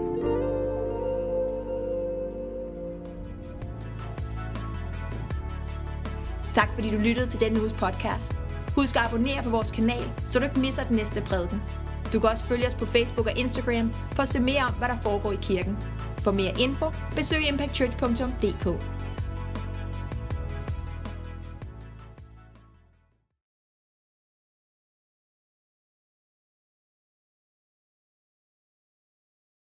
Tak 6.53 6.69
fordi 6.75 6.89
du 6.89 6.97
lyttede 6.97 7.29
til 7.29 7.39
denne 7.39 7.59
uges 7.59 7.73
podcast. 7.73 8.33
Husk 8.75 8.95
at 8.95 9.01
abonnere 9.01 9.43
på 9.43 9.49
vores 9.49 9.71
kanal, 9.71 10.11
så 10.29 10.39
du 10.39 10.45
ikke 10.45 10.59
misser 10.59 10.83
den 10.83 10.95
næste 10.95 11.21
prædiken. 11.21 11.61
Du 12.13 12.19
kan 12.19 12.29
også 12.29 12.45
følge 12.45 12.67
os 12.67 12.73
på 12.73 12.85
Facebook 12.85 13.27
og 13.27 13.37
Instagram 13.37 13.93
for 14.15 14.21
at 14.23 14.27
se 14.27 14.39
mere 14.39 14.63
om, 14.63 14.73
hvad 14.73 14.87
der 14.87 14.97
foregår 15.03 15.31
i 15.31 15.37
kirken. 15.41 15.77
For 16.17 16.31
mere 16.31 16.53
info, 16.59 16.85
besøg 17.15 17.47
impactchurch.dk. 17.47 18.67